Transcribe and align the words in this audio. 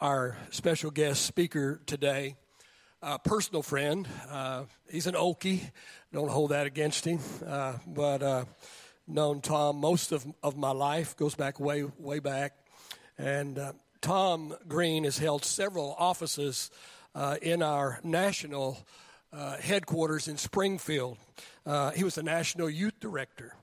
our 0.00 0.36
special 0.50 0.90
guest 0.90 1.24
speaker 1.24 1.80
today, 1.86 2.36
a 3.00 3.18
personal 3.18 3.62
friend. 3.62 4.06
Uh, 4.28 4.64
he's 4.90 5.06
an 5.06 5.14
Okie. 5.14 5.70
Don't 6.12 6.28
hold 6.28 6.50
that 6.50 6.66
against 6.66 7.04
him. 7.04 7.18
Uh, 7.46 7.74
but 7.86 8.22
uh, 8.22 8.44
known 9.06 9.40
Tom 9.40 9.76
most 9.76 10.12
of, 10.12 10.26
of 10.42 10.56
my 10.56 10.70
life, 10.70 11.16
goes 11.16 11.34
back 11.34 11.58
way, 11.58 11.84
way 11.98 12.18
back. 12.18 12.54
And 13.16 13.58
uh, 13.58 13.72
Tom 14.02 14.54
Greene 14.68 15.04
has 15.04 15.18
held 15.18 15.44
several 15.44 15.94
offices 15.98 16.70
uh, 17.14 17.36
in 17.40 17.62
our 17.62 17.98
national 18.04 18.78
uh, 19.36 19.56
headquarters 19.58 20.28
in 20.28 20.36
Springfield. 20.36 21.18
he 21.94 22.04
was 22.04 22.14
the 22.14 22.22
national 22.22 22.70
youth 22.70 22.98
director. 23.00 23.54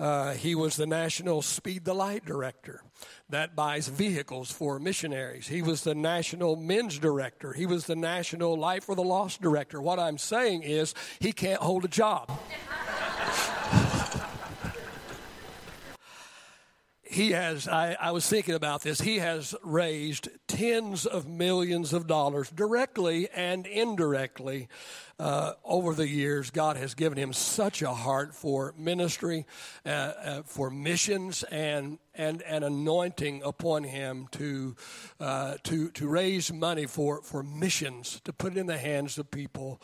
Uh, 0.00 0.32
he 0.32 0.54
was 0.54 0.76
the 0.76 0.86
National 0.86 1.42
Speed 1.42 1.84
the 1.84 1.94
Light 1.94 2.24
Director 2.24 2.82
that 3.28 3.54
buys 3.54 3.86
vehicles 3.86 4.50
for 4.50 4.78
missionaries. 4.78 5.46
He 5.46 5.60
was 5.60 5.84
the 5.84 5.94
National 5.94 6.56
Men's 6.56 6.98
Director. 6.98 7.52
He 7.52 7.66
was 7.66 7.84
the 7.84 7.96
National 7.96 8.56
Light 8.56 8.82
for 8.82 8.94
the 8.94 9.02
Lost 9.02 9.42
Director. 9.42 9.78
What 9.78 9.98
I'm 9.98 10.16
saying 10.16 10.62
is, 10.62 10.94
he 11.18 11.32
can't 11.32 11.60
hold 11.60 11.84
a 11.84 11.88
job. 11.88 12.30
He 17.10 17.32
has, 17.32 17.66
I, 17.66 17.96
I, 18.00 18.12
was 18.12 18.28
thinking 18.28 18.54
about 18.54 18.82
this, 18.82 19.00
he 19.00 19.18
has 19.18 19.56
raised 19.64 20.28
tens 20.46 21.06
of 21.06 21.28
millions 21.28 21.92
of 21.92 22.06
dollars 22.06 22.48
directly 22.50 23.28
and 23.30 23.66
indirectly 23.66 24.68
uh, 25.18 25.54
over 25.64 25.92
the 25.92 26.06
years. 26.06 26.50
God 26.50 26.76
has 26.76 26.94
given 26.94 27.18
him 27.18 27.32
such 27.32 27.82
a 27.82 27.92
heart 27.92 28.32
for 28.32 28.74
ministry, 28.78 29.44
uh, 29.84 29.88
uh, 29.88 30.42
for 30.44 30.70
missions, 30.70 31.42
and, 31.42 31.98
and 32.14 32.42
an 32.42 32.62
anointing 32.62 33.42
upon 33.44 33.82
him 33.82 34.28
to, 34.32 34.76
uh, 35.18 35.56
to, 35.64 35.90
to 35.90 36.06
raise 36.06 36.52
money 36.52 36.86
for, 36.86 37.22
for 37.22 37.42
missions, 37.42 38.20
to 38.24 38.32
put 38.32 38.52
it 38.52 38.58
in 38.58 38.66
the 38.66 38.78
hands 38.78 39.18
of 39.18 39.32
people. 39.32 39.82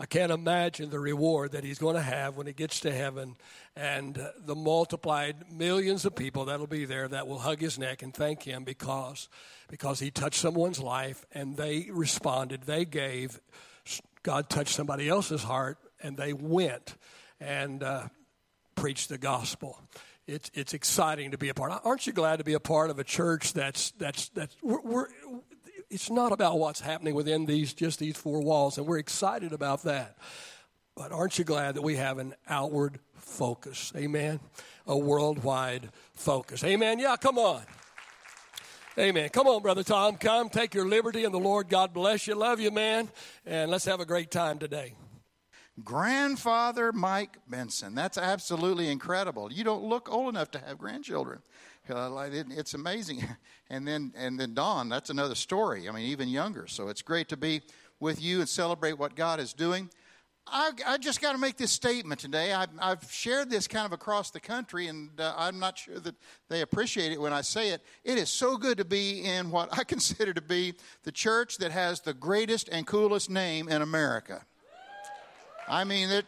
I 0.00 0.06
can't 0.06 0.32
imagine 0.32 0.88
the 0.88 0.98
reward 0.98 1.52
that 1.52 1.62
he's 1.62 1.78
going 1.78 1.94
to 1.94 2.00
have 2.00 2.38
when 2.38 2.46
he 2.46 2.54
gets 2.54 2.80
to 2.80 2.90
heaven 2.90 3.36
and 3.76 4.16
uh, 4.16 4.30
the 4.46 4.54
multiplied 4.54 5.52
millions 5.52 6.06
of 6.06 6.16
people 6.16 6.46
that'll 6.46 6.66
be 6.66 6.86
there 6.86 7.06
that 7.06 7.28
will 7.28 7.40
hug 7.40 7.60
his 7.60 7.78
neck 7.78 8.02
and 8.02 8.14
thank 8.14 8.42
him 8.42 8.64
because 8.64 9.28
because 9.68 10.00
he 10.00 10.10
touched 10.10 10.40
someone's 10.40 10.80
life 10.80 11.26
and 11.32 11.54
they 11.58 11.90
responded. 11.92 12.62
They 12.62 12.86
gave 12.86 13.42
god 14.22 14.48
touched 14.48 14.74
somebody 14.74 15.06
else's 15.06 15.42
heart 15.42 15.76
and 16.02 16.16
they 16.16 16.32
went 16.32 16.96
and 17.38 17.82
uh, 17.82 18.08
preached 18.76 19.10
the 19.10 19.18
gospel. 19.18 19.78
It's, 20.26 20.50
it's 20.54 20.72
exciting 20.72 21.32
to 21.32 21.38
be 21.38 21.50
a 21.50 21.54
part. 21.54 21.78
Aren't 21.84 22.06
you 22.06 22.14
glad 22.14 22.38
to 22.38 22.44
be 22.44 22.54
a 22.54 22.60
part 22.60 22.88
of 22.88 22.98
a 22.98 23.04
church 23.04 23.52
that's 23.52 23.90
that's 23.92 24.30
that's 24.30 24.56
we're, 24.62 24.80
we're 24.80 25.08
it's 25.90 26.10
not 26.10 26.32
about 26.32 26.58
what's 26.58 26.80
happening 26.80 27.14
within 27.14 27.46
these 27.46 27.74
just 27.74 27.98
these 27.98 28.16
four 28.16 28.40
walls 28.40 28.78
and 28.78 28.86
we're 28.86 28.98
excited 28.98 29.52
about 29.52 29.82
that 29.82 30.16
but 30.96 31.12
aren't 31.12 31.38
you 31.38 31.44
glad 31.44 31.74
that 31.74 31.82
we 31.82 31.96
have 31.96 32.18
an 32.18 32.34
outward 32.48 32.98
focus. 33.20 33.92
Amen. 33.96 34.40
A 34.86 34.96
worldwide 34.96 35.90
focus. 36.14 36.64
Amen. 36.64 36.98
Yeah, 36.98 37.16
come 37.16 37.38
on. 37.38 37.62
Amen. 38.98 39.28
Come 39.30 39.46
on, 39.46 39.62
Brother 39.62 39.82
Tom. 39.84 40.16
Come, 40.16 40.48
take 40.48 40.74
your 40.74 40.86
liberty 40.86 41.24
in 41.24 41.32
the 41.32 41.38
Lord. 41.38 41.68
God 41.68 41.94
bless 41.94 42.26
you. 42.26 42.34
Love 42.34 42.60
you, 42.60 42.70
man. 42.70 43.08
And 43.46 43.70
let's 43.70 43.84
have 43.84 44.00
a 44.00 44.04
great 44.04 44.30
time 44.30 44.58
today. 44.58 44.94
Grandfather 45.82 46.92
Mike 46.92 47.38
Benson. 47.48 47.94
That's 47.94 48.18
absolutely 48.18 48.88
incredible. 48.88 49.50
You 49.52 49.64
don't 49.64 49.84
look 49.84 50.12
old 50.12 50.28
enough 50.28 50.50
to 50.50 50.58
have 50.58 50.76
grandchildren. 50.76 51.40
Uh, 51.90 52.28
it's 52.50 52.74
amazing. 52.74 53.24
And 53.72 53.86
then, 53.86 54.12
and 54.16 54.36
then 54.36 54.52
Don, 54.52 54.88
that's 54.88 55.10
another 55.10 55.36
story. 55.36 55.88
I 55.88 55.92
mean, 55.92 56.06
even 56.06 56.28
younger. 56.28 56.66
So 56.66 56.88
it's 56.88 57.02
great 57.02 57.28
to 57.28 57.36
be 57.36 57.60
with 58.00 58.20
you 58.20 58.40
and 58.40 58.48
celebrate 58.48 58.94
what 58.94 59.14
God 59.14 59.38
is 59.38 59.52
doing. 59.52 59.90
I, 60.46 60.72
I 60.86 60.98
just 60.98 61.20
got 61.20 61.32
to 61.32 61.38
make 61.38 61.56
this 61.56 61.70
statement 61.70 62.18
today. 62.18 62.52
I, 62.52 62.66
have 62.80 63.06
shared 63.10 63.50
this 63.50 63.68
kind 63.68 63.86
of 63.86 63.92
across 63.92 64.32
the 64.32 64.40
country, 64.40 64.88
and 64.88 65.10
uh, 65.20 65.34
I'm 65.36 65.60
not 65.60 65.78
sure 65.78 66.00
that 66.00 66.16
they 66.48 66.62
appreciate 66.62 67.12
it 67.12 67.20
when 67.20 67.32
I 67.32 67.42
say 67.42 67.68
it. 67.68 67.82
It 68.02 68.18
is 68.18 68.28
so 68.28 68.56
good 68.56 68.78
to 68.78 68.84
be 68.84 69.22
in 69.22 69.52
what 69.52 69.68
I 69.78 69.84
consider 69.94 70.32
to 70.34 70.42
be 70.42 70.74
the 71.04 71.12
church 71.12 71.58
that 71.58 71.70
has 71.70 72.00
the 72.00 72.14
greatest 72.14 72.68
and 72.70 72.86
coolest 72.86 73.30
name 73.30 73.68
in 73.68 73.82
America. 73.82 74.44
I 75.68 75.84
mean, 75.84 76.10
it. 76.10 76.26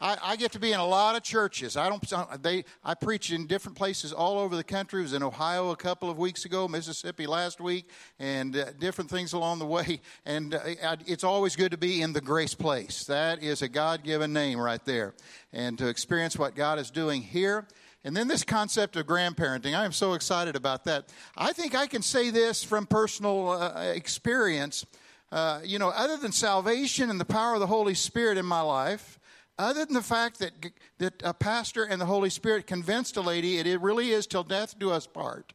I, 0.00 0.16
I, 0.22 0.36
get 0.36 0.52
to 0.52 0.58
be 0.58 0.72
in 0.72 0.80
a 0.80 0.86
lot 0.86 1.16
of 1.16 1.22
churches. 1.22 1.76
I 1.76 1.88
don't. 1.88 2.42
They. 2.42 2.64
I 2.82 2.94
preach 2.94 3.30
in 3.30 3.46
different 3.46 3.78
places 3.78 4.12
all 4.12 4.38
over 4.38 4.56
the 4.56 4.64
country. 4.64 5.00
I 5.00 5.02
was 5.02 5.12
in 5.12 5.22
Ohio 5.22 5.70
a 5.70 5.76
couple 5.76 6.10
of 6.10 6.18
weeks 6.18 6.44
ago, 6.44 6.66
Mississippi 6.66 7.26
last 7.26 7.60
week, 7.60 7.88
and 8.18 8.56
uh, 8.56 8.72
different 8.78 9.10
things 9.10 9.32
along 9.32 9.58
the 9.60 9.66
way. 9.66 10.00
And 10.26 10.54
uh, 10.54 10.96
it's 11.06 11.24
always 11.24 11.54
good 11.54 11.70
to 11.72 11.76
be 11.76 12.00
in 12.00 12.12
the 12.12 12.20
Grace 12.20 12.54
Place. 12.54 13.04
That 13.04 13.42
is 13.42 13.62
a 13.62 13.68
God-given 13.68 14.32
name 14.32 14.58
right 14.58 14.82
there, 14.84 15.14
and 15.52 15.76
to 15.78 15.88
experience 15.88 16.38
what 16.38 16.54
God 16.54 16.78
is 16.78 16.90
doing 16.90 17.22
here. 17.22 17.66
And 18.04 18.16
then 18.16 18.28
this 18.28 18.44
concept 18.44 18.96
of 18.96 19.06
grandparenting, 19.06 19.74
I 19.74 19.84
am 19.84 19.92
so 19.92 20.12
excited 20.12 20.56
about 20.56 20.84
that. 20.84 21.08
I 21.36 21.52
think 21.52 21.74
I 21.74 21.86
can 21.86 22.02
say 22.02 22.30
this 22.30 22.62
from 22.62 22.86
personal 22.86 23.50
uh, 23.50 23.92
experience. 23.94 24.84
Uh, 25.32 25.60
you 25.64 25.78
know, 25.78 25.88
other 25.88 26.16
than 26.16 26.30
salvation 26.30 27.10
and 27.10 27.18
the 27.18 27.24
power 27.24 27.54
of 27.54 27.60
the 27.60 27.66
Holy 27.66 27.94
Spirit 27.94 28.38
in 28.38 28.46
my 28.46 28.60
life, 28.60 29.18
other 29.58 29.84
than 29.84 29.94
the 29.94 30.02
fact 30.02 30.38
that, 30.40 30.52
that 30.98 31.22
a 31.24 31.32
pastor 31.32 31.84
and 31.84 32.00
the 32.00 32.06
Holy 32.06 32.30
Spirit 32.30 32.66
convinced 32.66 33.16
a 33.16 33.20
lady 33.20 33.58
it, 33.58 33.80
really 33.80 34.10
is 34.10 34.26
till 34.26 34.42
death 34.42 34.78
do 34.78 34.90
us 34.90 35.06
part. 35.06 35.52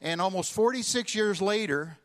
And 0.00 0.20
almost 0.20 0.52
46 0.52 1.14
years 1.14 1.42
later, 1.42 1.98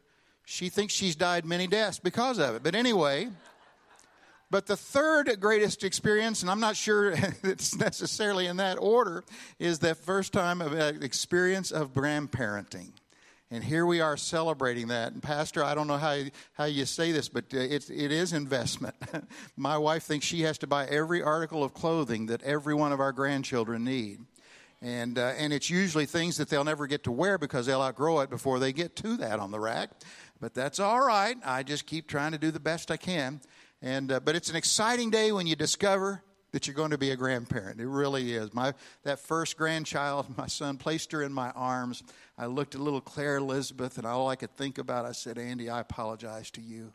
she 0.46 0.70
thinks 0.70 0.94
she's 0.94 1.16
died 1.16 1.46
many 1.46 1.68
deaths 1.68 2.00
because 2.00 2.40
of 2.40 2.56
it. 2.56 2.64
But 2.64 2.76
anyway, 2.76 3.30
but 4.50 4.66
the 4.66 4.76
third 4.76 5.40
greatest 5.40 5.84
experience, 5.84 6.42
and 6.42 6.52
I'm 6.52 6.60
not 6.60 6.76
sure 6.76 7.12
it's 7.44 7.76
necessarily 7.76 8.48
in 8.48 8.58
that 8.58 8.78
order, 8.78 9.24
is 9.60 9.80
the 9.80 9.96
first 9.96 10.34
time 10.34 10.62
of 10.62 10.74
experience 11.02 11.72
of 11.72 11.94
grandparenting. 11.94 12.92
And 13.54 13.62
here 13.62 13.86
we 13.86 14.00
are 14.00 14.16
celebrating 14.16 14.88
that. 14.88 15.12
And 15.12 15.22
Pastor, 15.22 15.62
I 15.62 15.76
don't 15.76 15.88
know 15.88 15.98
how, 15.98 16.18
how 16.54 16.64
you 16.64 16.86
say 16.86 17.12
this, 17.12 17.28
but 17.28 17.54
uh, 17.54 17.58
it, 17.58 17.90
it 17.90 18.10
is 18.10 18.32
investment. 18.32 18.96
My 19.58 19.78
wife 19.78 20.04
thinks 20.04 20.26
she 20.26 20.44
has 20.44 20.58
to 20.60 20.68
buy 20.68 20.86
every 20.86 21.22
article 21.22 21.62
of 21.62 21.74
clothing 21.74 22.28
that 22.28 22.42
every 22.44 22.74
one 22.74 22.94
of 22.94 23.02
our 23.02 23.12
grandchildren 23.12 23.84
need. 23.84 24.20
And, 24.82 25.20
uh, 25.20 25.34
and 25.38 25.52
it's 25.52 25.70
usually 25.70 26.06
things 26.06 26.38
that 26.38 26.48
they'll 26.48 26.64
never 26.64 26.88
get 26.88 27.04
to 27.04 27.12
wear 27.12 27.38
because 27.38 27.66
they'll 27.66 27.82
outgrow 27.82 28.22
it 28.22 28.30
before 28.30 28.58
they 28.58 28.72
get 28.72 28.96
to 28.98 29.18
that 29.18 29.40
on 29.40 29.52
the 29.52 29.60
rack. 29.60 29.90
But 30.40 30.54
that's 30.54 30.80
all 30.80 31.06
right. 31.06 31.36
I 31.44 31.64
just 31.64 31.86
keep 31.86 32.08
trying 32.08 32.32
to 32.32 32.38
do 32.38 32.52
the 32.52 32.60
best 32.60 32.90
I 32.90 32.98
can. 32.98 33.42
And, 33.82 34.14
uh, 34.14 34.22
but 34.22 34.36
it's 34.38 34.50
an 34.50 34.56
exciting 34.56 35.10
day 35.10 35.34
when 35.34 35.46
you 35.46 35.58
discover 35.58 36.24
that 36.52 36.68
you're 36.68 36.76
going 36.76 36.92
to 36.92 36.98
be 36.98 37.12
a 37.12 37.16
grandparent. 37.16 37.80
It 37.80 37.88
really 37.88 38.34
is. 38.34 38.54
My 38.54 38.74
that 39.04 39.20
first 39.20 39.58
grandchild, 39.58 40.26
my 40.38 40.48
son 40.48 40.78
placed 40.78 41.12
her 41.12 41.24
in 41.24 41.34
my 41.34 41.52
arms. 41.52 42.04
I 42.42 42.48
looked 42.48 42.74
at 42.74 42.82
little 42.82 43.02
Claire 43.02 43.38
Elizabeth, 43.38 44.00
and 44.00 44.08
all 44.08 44.28
I 44.28 44.36
could 44.36 44.58
think 44.58 44.80
about, 44.80 45.06
I 45.06 45.12
said, 45.12 45.38
Andy, 45.38 45.70
I 45.70 45.80
apologize 45.80 46.50
to 46.52 46.62
you. 46.62 46.92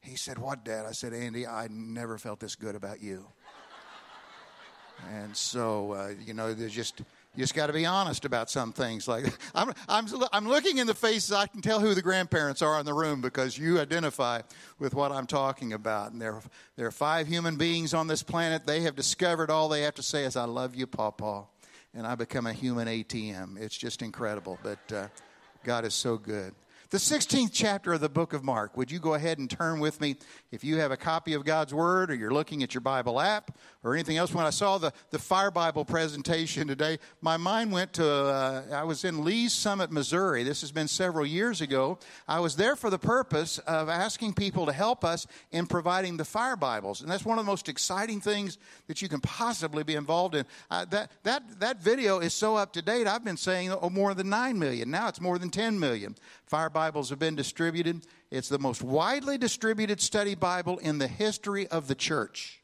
He 0.00 0.16
said, 0.16 0.38
What, 0.38 0.64
Dad? 0.64 0.86
I 0.86 0.92
said, 0.92 1.12
Andy, 1.12 1.46
I 1.46 1.68
never 1.70 2.16
felt 2.16 2.40
this 2.40 2.54
good 2.54 2.74
about 2.74 3.02
you. 3.02 3.26
and 5.12 5.36
so, 5.36 5.92
uh, 5.92 6.12
you 6.24 6.32
know, 6.32 6.54
there's 6.54 6.72
just 6.72 7.00
you 7.00 7.42
just 7.42 7.54
got 7.54 7.66
to 7.66 7.74
be 7.74 7.84
honest 7.84 8.24
about 8.24 8.48
some 8.48 8.72
things. 8.72 9.06
Like 9.06 9.26
I'm, 9.54 9.74
I'm, 9.86 10.06
I'm 10.32 10.48
looking 10.48 10.78
in 10.78 10.86
the 10.86 10.94
faces. 10.94 11.30
I 11.30 11.46
can 11.46 11.60
tell 11.60 11.78
who 11.78 11.92
the 11.92 12.00
grandparents 12.00 12.62
are 12.62 12.80
in 12.80 12.86
the 12.86 12.94
room 12.94 13.20
because 13.20 13.58
you 13.58 13.78
identify 13.78 14.40
with 14.78 14.94
what 14.94 15.12
I'm 15.12 15.26
talking 15.26 15.74
about. 15.74 16.12
And 16.12 16.22
there, 16.22 16.40
there 16.76 16.86
are 16.86 16.90
five 16.90 17.26
human 17.28 17.56
beings 17.56 17.92
on 17.92 18.06
this 18.06 18.22
planet. 18.22 18.66
They 18.66 18.80
have 18.80 18.96
discovered 18.96 19.50
all 19.50 19.68
they 19.68 19.82
have 19.82 19.96
to 19.96 20.02
say 20.02 20.24
is, 20.24 20.36
"I 20.36 20.44
love 20.44 20.74
you, 20.74 20.86
Papa," 20.86 21.44
and 21.96 22.06
I 22.06 22.14
become 22.14 22.46
a 22.46 22.52
human 22.52 22.86
ATM. 22.86 23.58
It's 23.58 23.76
just 23.76 24.02
incredible. 24.02 24.58
But 24.62 24.92
uh, 24.92 25.08
God 25.64 25.86
is 25.86 25.94
so 25.94 26.18
good. 26.18 26.54
The 26.90 26.98
16th 26.98 27.50
chapter 27.52 27.94
of 27.94 28.00
the 28.00 28.08
book 28.08 28.32
of 28.32 28.44
Mark. 28.44 28.76
Would 28.76 28.92
you 28.92 29.00
go 29.00 29.14
ahead 29.14 29.38
and 29.38 29.50
turn 29.50 29.80
with 29.80 30.00
me 30.00 30.14
if 30.52 30.62
you 30.62 30.76
have 30.76 30.92
a 30.92 30.96
copy 30.96 31.34
of 31.34 31.44
God's 31.44 31.74
Word 31.74 32.12
or 32.12 32.14
you're 32.14 32.30
looking 32.30 32.62
at 32.62 32.74
your 32.74 32.80
Bible 32.80 33.20
app 33.20 33.58
or 33.82 33.94
anything 33.94 34.18
else? 34.18 34.32
When 34.32 34.46
I 34.46 34.50
saw 34.50 34.78
the, 34.78 34.92
the 35.10 35.18
Fire 35.18 35.50
Bible 35.50 35.84
presentation 35.84 36.68
today, 36.68 37.00
my 37.20 37.38
mind 37.38 37.72
went 37.72 37.94
to, 37.94 38.08
uh, 38.08 38.62
I 38.72 38.84
was 38.84 39.04
in 39.04 39.24
Lee's 39.24 39.52
Summit, 39.52 39.90
Missouri. 39.90 40.44
This 40.44 40.60
has 40.60 40.70
been 40.70 40.86
several 40.86 41.26
years 41.26 41.60
ago. 41.60 41.98
I 42.28 42.38
was 42.38 42.54
there 42.54 42.76
for 42.76 42.88
the 42.88 43.00
purpose 43.00 43.58
of 43.58 43.88
asking 43.88 44.34
people 44.34 44.66
to 44.66 44.72
help 44.72 45.04
us 45.04 45.26
in 45.50 45.66
providing 45.66 46.18
the 46.18 46.24
Fire 46.24 46.56
Bibles. 46.56 47.00
And 47.00 47.10
that's 47.10 47.24
one 47.24 47.36
of 47.36 47.44
the 47.44 47.50
most 47.50 47.68
exciting 47.68 48.20
things 48.20 48.58
that 48.86 49.02
you 49.02 49.08
can 49.08 49.20
possibly 49.20 49.82
be 49.82 49.96
involved 49.96 50.36
in. 50.36 50.44
Uh, 50.70 50.84
that, 50.84 51.10
that, 51.24 51.58
that 51.58 51.82
video 51.82 52.20
is 52.20 52.32
so 52.32 52.54
up 52.54 52.72
to 52.74 52.82
date. 52.82 53.08
I've 53.08 53.24
been 53.24 53.36
saying 53.36 53.72
oh, 53.72 53.90
more 53.90 54.14
than 54.14 54.30
9 54.30 54.56
million. 54.56 54.88
Now 54.88 55.08
it's 55.08 55.20
more 55.20 55.36
than 55.36 55.50
10 55.50 55.80
million. 55.80 56.14
Fire 56.46 56.70
Bibles 56.70 57.10
have 57.10 57.18
been 57.18 57.34
distributed. 57.34 58.06
It's 58.30 58.48
the 58.48 58.58
most 58.58 58.82
widely 58.82 59.36
distributed 59.36 60.00
study 60.00 60.36
Bible 60.36 60.78
in 60.78 60.98
the 60.98 61.08
history 61.08 61.66
of 61.68 61.88
the 61.88 61.94
church. 61.94 62.62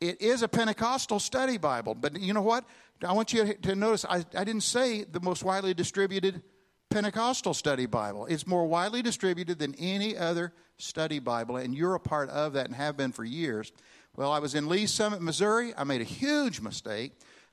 It 0.00 0.20
is 0.20 0.42
a 0.42 0.48
Pentecostal 0.48 1.18
study 1.18 1.58
Bible, 1.58 1.94
but 1.94 2.20
you 2.20 2.32
know 2.32 2.42
what? 2.42 2.64
I 3.04 3.12
want 3.12 3.32
you 3.32 3.54
to 3.54 3.74
notice 3.74 4.04
I, 4.04 4.24
I 4.36 4.44
didn't 4.44 4.62
say 4.62 5.04
the 5.04 5.20
most 5.20 5.42
widely 5.42 5.74
distributed 5.74 6.42
Pentecostal 6.88 7.54
study 7.54 7.86
Bible. 7.86 8.26
It's 8.26 8.46
more 8.46 8.66
widely 8.66 9.02
distributed 9.02 9.58
than 9.58 9.74
any 9.76 10.16
other 10.16 10.52
study 10.78 11.18
Bible, 11.18 11.56
and 11.56 11.74
you're 11.74 11.94
a 11.94 12.00
part 12.00 12.30
of 12.30 12.52
that 12.52 12.66
and 12.66 12.74
have 12.76 12.96
been 12.96 13.10
for 13.10 13.24
years. 13.24 13.72
Well, 14.14 14.30
I 14.30 14.38
was 14.38 14.54
in 14.54 14.68
Lee's 14.68 14.92
Summit, 14.92 15.20
Missouri. 15.20 15.74
I 15.76 15.84
made 15.84 16.00
a 16.00 16.04
huge 16.04 16.60
mistake. 16.60 17.12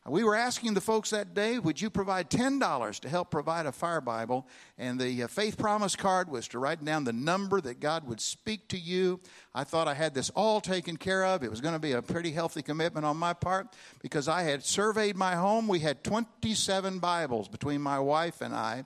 We 0.10 0.26
were 0.26 0.36
asking 0.36 0.74
the 0.74 0.82
folks 0.82 1.12
that 1.12 1.34
day, 1.34 1.60
would 1.60 1.80
you 1.80 1.90
provide 1.90 2.30
$10 2.30 3.00
to 3.00 3.10
help 3.10 3.32
provide 3.32 3.66
a 3.66 3.72
fire 3.72 4.02
Bible? 4.02 4.46
And 4.78 5.00
the 5.00 5.24
uh, 5.24 5.28
faith 5.28 5.58
promise 5.58 5.96
card 5.96 6.30
was 6.30 6.50
to 6.50 6.60
write 6.60 6.84
down 6.84 7.06
the 7.06 7.14
number 7.14 7.62
that 7.62 7.80
God 7.80 8.06
would 8.10 8.20
speak 8.20 8.68
to 8.68 8.78
you. 8.78 9.22
I 9.56 9.64
thought 9.64 9.88
I 9.88 9.94
had 9.94 10.14
this 10.14 10.30
all 10.32 10.60
taken 10.60 10.98
care 10.98 11.24
of. 11.24 11.42
It 11.42 11.50
was 11.50 11.62
going 11.62 11.76
to 11.76 11.80
be 11.80 11.94
a 11.94 12.02
pretty 12.02 12.32
healthy 12.32 12.62
commitment 12.62 13.06
on 13.06 13.16
my 13.16 13.32
part 13.32 13.68
because 14.02 14.28
I 14.28 14.42
had 14.42 14.66
surveyed 14.66 15.16
my 15.16 15.36
home. 15.36 15.70
We 15.70 15.80
had 15.80 16.04
27 16.04 17.00
Bibles 17.00 17.48
between 17.48 17.82
my 17.82 18.00
wife 18.00 18.42
and 18.42 18.54
I. 18.54 18.84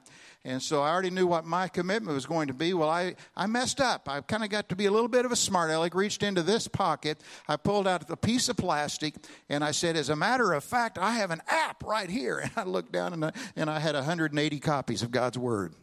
And 0.48 0.64
so 0.64 0.82
I 0.82 0.92
already 0.92 1.10
knew 1.10 1.28
what 1.28 1.46
my 1.46 1.68
commitment 1.68 2.16
was 2.16 2.26
going 2.26 2.48
to 2.48 2.54
be. 2.54 2.74
Well, 2.74 2.90
I, 2.90 3.16
I 3.36 3.48
messed 3.48 3.82
up. 3.82 4.08
I 4.08 4.22
kind 4.22 4.46
of 4.46 4.50
got 4.50 4.70
to 4.70 4.78
be 4.78 4.86
a 4.86 4.92
little 4.92 5.10
bit 5.10 5.26
of 5.26 5.32
a 5.34 5.36
smart 5.36 5.70
aleck, 5.70 5.94
reached 5.94 6.24
into 6.24 6.42
this 6.42 6.70
pocket. 6.70 7.18
I 7.50 7.58
pulled 7.58 7.86
out 7.86 8.10
a 8.10 8.16
piece 8.16 8.48
of 8.48 8.56
plastic, 8.56 9.16
and 9.50 9.62
I 9.62 9.72
said, 9.72 9.98
As 9.98 10.08
a 10.08 10.16
matter 10.16 10.54
of 10.54 10.64
fact, 10.64 10.98
I 10.98 11.16
have 11.16 11.32
an 11.32 11.42
app 11.50 11.84
right 11.84 12.10
here. 12.10 12.40
And 12.48 12.52
I 12.56 12.64
looked 12.64 12.94
down, 12.94 13.12
and 13.12 13.26
I, 13.26 13.34
and 13.58 13.70
I 13.70 13.80
had 13.80 13.96
180 13.96 14.60
copies 14.62 15.02
of 15.02 15.12
God's 15.12 15.38
Word. 15.38 15.74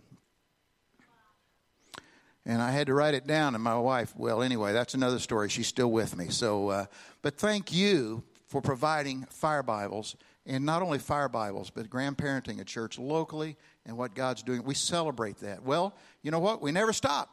And 2.47 2.63
I 2.63 2.71
had 2.71 2.87
to 2.87 2.95
write 2.95 3.13
it 3.13 3.27
down, 3.27 3.55
and 3.55 3.63
my 3.63 3.77
wife, 3.77 4.15
well, 4.17 4.43
anyway, 4.43 4.73
that's 4.73 4.95
another 4.95 5.19
story. 5.19 5.51
She's 5.51 5.67
still 5.67 5.93
with 5.93 6.17
me. 6.17 6.29
So, 6.31 6.71
uh, 6.71 6.87
but 7.21 7.37
thank 7.37 7.71
you 7.71 8.23
for 8.47 8.63
providing 8.63 9.25
fire 9.25 9.63
Bibles, 9.63 10.17
and 10.47 10.65
not 10.65 10.81
only 10.81 10.99
fire 10.99 11.29
Bibles, 11.29 11.69
but 11.69 11.91
grandparenting 11.91 12.61
a 12.61 12.65
church 12.65 12.99
locally 12.99 13.59
and 13.87 13.97
what 13.97 14.15
God's 14.15 14.43
doing. 14.43 14.63
We 14.65 14.75
celebrate 14.75 15.39
that. 15.39 15.63
Well, 15.63 15.95
you 16.23 16.31
know 16.31 16.41
what? 16.41 16.63
We 16.63 16.73
never 16.73 16.93
stop. 16.93 17.31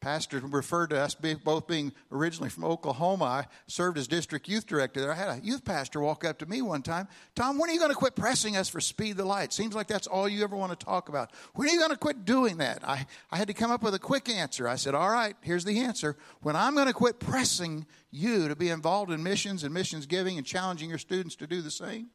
Pastor 0.00 0.38
referred 0.38 0.90
to 0.90 1.00
us 1.00 1.16
both 1.16 1.66
being 1.66 1.92
originally 2.12 2.50
from 2.50 2.64
Oklahoma. 2.64 3.24
I 3.24 3.46
served 3.66 3.98
as 3.98 4.06
district 4.06 4.48
youth 4.48 4.64
director 4.64 5.00
there. 5.00 5.10
I 5.10 5.16
had 5.16 5.28
a 5.28 5.44
youth 5.44 5.64
pastor 5.64 6.00
walk 6.00 6.24
up 6.24 6.38
to 6.38 6.46
me 6.46 6.62
one 6.62 6.82
time. 6.82 7.08
Tom, 7.34 7.58
when 7.58 7.68
are 7.68 7.72
you 7.72 7.80
going 7.80 7.90
to 7.90 7.96
quit 7.96 8.14
pressing 8.14 8.56
us 8.56 8.68
for 8.68 8.80
speed 8.80 9.16
the 9.16 9.24
light? 9.24 9.52
Seems 9.52 9.74
like 9.74 9.88
that's 9.88 10.06
all 10.06 10.28
you 10.28 10.44
ever 10.44 10.54
want 10.54 10.78
to 10.78 10.86
talk 10.86 11.08
about. 11.08 11.32
When 11.54 11.68
are 11.68 11.72
you 11.72 11.78
going 11.78 11.90
to 11.90 11.96
quit 11.96 12.24
doing 12.24 12.58
that? 12.58 12.88
I, 12.88 13.06
I 13.32 13.38
had 13.38 13.48
to 13.48 13.54
come 13.54 13.72
up 13.72 13.82
with 13.82 13.94
a 13.94 13.98
quick 13.98 14.28
answer. 14.28 14.68
I 14.68 14.76
said, 14.76 14.94
All 14.94 15.10
right, 15.10 15.34
here's 15.40 15.64
the 15.64 15.80
answer. 15.80 16.16
When 16.42 16.54
I'm 16.54 16.74
going 16.74 16.86
to 16.86 16.92
quit 16.92 17.18
pressing 17.18 17.84
you 18.12 18.46
to 18.46 18.54
be 18.54 18.70
involved 18.70 19.10
in 19.10 19.20
missions 19.24 19.64
and 19.64 19.74
missions 19.74 20.06
giving 20.06 20.38
and 20.38 20.46
challenging 20.46 20.90
your 20.90 20.98
students 20.98 21.34
to 21.36 21.48
do 21.48 21.60
the 21.60 21.72
same, 21.72 22.10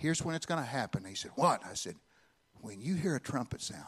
here's 0.00 0.24
when 0.24 0.34
it's 0.34 0.46
going 0.46 0.60
to 0.60 0.66
happen. 0.66 1.04
He 1.04 1.14
said, 1.14 1.32
What? 1.34 1.60
I 1.64 1.74
said, 1.74 1.94
When 2.60 2.80
you 2.80 2.94
hear 2.94 3.14
a 3.14 3.20
trumpet 3.20 3.60
sound 3.60 3.84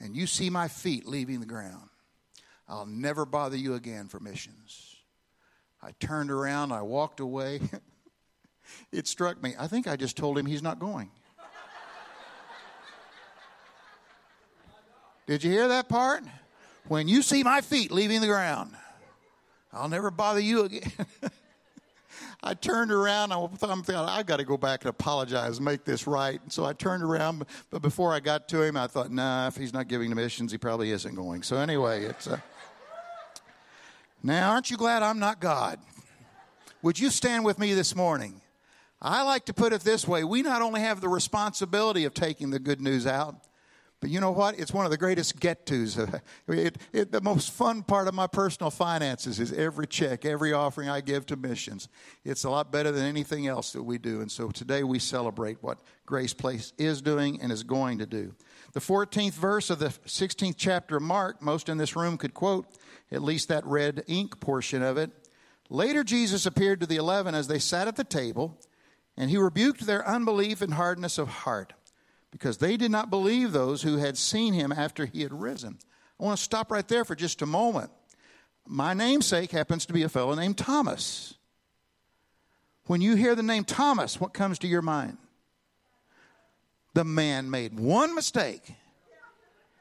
and 0.00 0.16
you 0.16 0.26
see 0.26 0.50
my 0.50 0.68
feet 0.68 1.06
leaving 1.06 1.40
the 1.40 1.46
ground, 1.46 1.88
I'll 2.68 2.86
never 2.86 3.24
bother 3.24 3.56
you 3.56 3.74
again 3.74 4.08
for 4.08 4.20
missions. 4.20 4.96
I 5.82 5.92
turned 6.00 6.30
around, 6.30 6.72
I 6.72 6.82
walked 6.82 7.20
away. 7.20 7.60
it 8.92 9.06
struck 9.06 9.42
me. 9.42 9.54
I 9.58 9.66
think 9.66 9.86
I 9.86 9.96
just 9.96 10.16
told 10.16 10.38
him 10.38 10.46
he's 10.46 10.62
not 10.62 10.78
going. 10.78 11.10
Did 15.26 15.44
you 15.44 15.50
hear 15.50 15.68
that 15.68 15.88
part? 15.88 16.24
When 16.88 17.06
you 17.06 17.22
see 17.22 17.42
my 17.42 17.60
feet 17.60 17.90
leaving 17.90 18.20
the 18.20 18.26
ground, 18.26 18.74
I'll 19.72 19.88
never 19.88 20.10
bother 20.10 20.40
you 20.40 20.64
again. 20.64 20.90
I 22.46 22.52
turned 22.52 22.92
around. 22.92 23.32
I 23.32 23.46
thought, 23.46 23.88
I've 23.90 24.26
got 24.26 24.36
to 24.36 24.44
go 24.44 24.58
back 24.58 24.82
and 24.82 24.90
apologize, 24.90 25.62
make 25.62 25.84
this 25.84 26.06
right. 26.06 26.40
And 26.42 26.52
so 26.52 26.66
I 26.66 26.74
turned 26.74 27.02
around, 27.02 27.46
but 27.70 27.80
before 27.80 28.12
I 28.12 28.20
got 28.20 28.48
to 28.50 28.62
him, 28.62 28.76
I 28.76 28.86
thought, 28.86 29.10
nah, 29.10 29.48
if 29.48 29.56
he's 29.56 29.72
not 29.72 29.88
giving 29.88 30.10
the 30.10 30.16
missions, 30.16 30.52
he 30.52 30.58
probably 30.58 30.90
isn't 30.90 31.14
going. 31.14 31.42
So 31.42 31.56
anyway, 31.56 32.04
it's. 32.04 32.26
Uh... 32.26 32.36
Now, 34.22 34.50
aren't 34.52 34.70
you 34.70 34.76
glad 34.76 35.02
I'm 35.02 35.18
not 35.18 35.40
God? 35.40 35.78
Would 36.82 36.98
you 36.98 37.08
stand 37.08 37.46
with 37.46 37.58
me 37.58 37.72
this 37.72 37.96
morning? 37.96 38.42
I 39.00 39.22
like 39.22 39.46
to 39.46 39.54
put 39.54 39.72
it 39.72 39.80
this 39.80 40.06
way 40.06 40.22
we 40.22 40.42
not 40.42 40.60
only 40.60 40.82
have 40.82 41.00
the 41.00 41.08
responsibility 41.08 42.04
of 42.04 42.12
taking 42.12 42.50
the 42.50 42.58
good 42.58 42.80
news 42.80 43.06
out, 43.06 43.36
but 44.04 44.10
you 44.10 44.20
know 44.20 44.32
what? 44.32 44.58
It's 44.58 44.70
one 44.70 44.84
of 44.84 44.90
the 44.90 44.98
greatest 44.98 45.40
get 45.40 45.64
tos. 45.64 45.96
The 46.46 47.20
most 47.22 47.50
fun 47.50 47.82
part 47.82 48.06
of 48.06 48.12
my 48.12 48.26
personal 48.26 48.70
finances 48.70 49.40
is 49.40 49.50
every 49.50 49.86
check, 49.86 50.26
every 50.26 50.52
offering 50.52 50.90
I 50.90 51.00
give 51.00 51.24
to 51.26 51.36
missions. 51.36 51.88
It's 52.22 52.44
a 52.44 52.50
lot 52.50 52.70
better 52.70 52.92
than 52.92 53.06
anything 53.06 53.46
else 53.46 53.72
that 53.72 53.82
we 53.82 53.96
do. 53.96 54.20
And 54.20 54.30
so 54.30 54.50
today 54.50 54.84
we 54.84 54.98
celebrate 54.98 55.62
what 55.62 55.80
Grace 56.04 56.34
Place 56.34 56.74
is 56.76 57.00
doing 57.00 57.40
and 57.40 57.50
is 57.50 57.62
going 57.62 57.96
to 57.96 58.04
do. 58.04 58.34
The 58.74 58.80
14th 58.80 59.32
verse 59.32 59.70
of 59.70 59.78
the 59.78 59.88
16th 59.88 60.56
chapter 60.58 60.98
of 60.98 61.02
Mark, 61.02 61.40
most 61.40 61.70
in 61.70 61.78
this 61.78 61.96
room 61.96 62.18
could 62.18 62.34
quote 62.34 62.66
at 63.10 63.22
least 63.22 63.48
that 63.48 63.64
red 63.64 64.04
ink 64.06 64.38
portion 64.38 64.82
of 64.82 64.98
it. 64.98 65.12
Later, 65.70 66.04
Jesus 66.04 66.44
appeared 66.44 66.80
to 66.80 66.86
the 66.86 66.96
eleven 66.96 67.34
as 67.34 67.48
they 67.48 67.58
sat 67.58 67.88
at 67.88 67.96
the 67.96 68.04
table, 68.04 68.60
and 69.16 69.30
he 69.30 69.38
rebuked 69.38 69.86
their 69.86 70.06
unbelief 70.06 70.60
and 70.60 70.74
hardness 70.74 71.16
of 71.16 71.28
heart 71.28 71.72
because 72.34 72.58
they 72.58 72.76
did 72.76 72.90
not 72.90 73.10
believe 73.10 73.52
those 73.52 73.82
who 73.82 73.98
had 73.98 74.18
seen 74.18 74.54
him 74.54 74.72
after 74.72 75.06
he 75.06 75.22
had 75.22 75.32
risen. 75.32 75.78
I 76.18 76.24
want 76.24 76.36
to 76.36 76.42
stop 76.42 76.72
right 76.72 76.86
there 76.88 77.04
for 77.04 77.14
just 77.14 77.42
a 77.42 77.46
moment. 77.46 77.92
My 78.66 78.92
namesake 78.92 79.52
happens 79.52 79.86
to 79.86 79.92
be 79.92 80.02
a 80.02 80.08
fellow 80.08 80.34
named 80.34 80.58
Thomas. 80.58 81.34
When 82.86 83.00
you 83.00 83.14
hear 83.14 83.36
the 83.36 83.44
name 83.44 83.62
Thomas, 83.62 84.20
what 84.20 84.34
comes 84.34 84.58
to 84.58 84.66
your 84.66 84.82
mind? 84.82 85.16
The 86.94 87.04
man 87.04 87.52
made 87.52 87.78
one 87.78 88.16
mistake, 88.16 88.74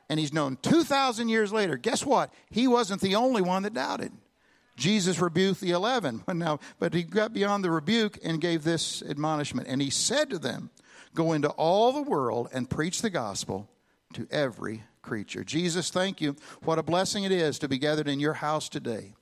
and 0.07 0.19
he's 0.19 0.31
known 0.31 0.59
2,000 0.61 1.29
years 1.29 1.51
later. 1.51 1.75
Guess 1.75 2.05
what? 2.05 2.31
He 2.51 2.67
wasn't 2.67 3.01
the 3.01 3.15
only 3.15 3.41
one 3.41 3.63
that 3.63 3.73
doubted. 3.73 4.11
Jesus 4.77 5.19
rebuked 5.19 5.59
the 5.59 5.71
11. 5.71 6.23
Now, 6.35 6.59
but 6.77 6.93
he 6.93 7.01
got 7.01 7.33
beyond 7.33 7.63
the 7.63 7.71
rebuke 7.71 8.19
and 8.23 8.39
gave 8.39 8.63
this 8.63 9.01
admonishment. 9.01 9.67
And 9.67 9.81
he 9.81 9.89
said 9.89 10.29
to 10.29 10.37
them, 10.37 10.69
Go 11.13 11.33
into 11.33 11.49
all 11.49 11.91
the 11.91 12.01
world 12.01 12.49
and 12.53 12.69
preach 12.69 13.01
the 13.01 13.09
gospel 13.09 13.69
to 14.13 14.27
every 14.31 14.83
creature. 15.01 15.43
Jesus, 15.43 15.89
thank 15.89 16.21
you. 16.21 16.35
What 16.63 16.79
a 16.79 16.83
blessing 16.83 17.23
it 17.23 17.31
is 17.31 17.59
to 17.59 17.67
be 17.67 17.77
gathered 17.77 18.07
in 18.07 18.19
your 18.19 18.33
house 18.33 18.69
today. 18.69 19.13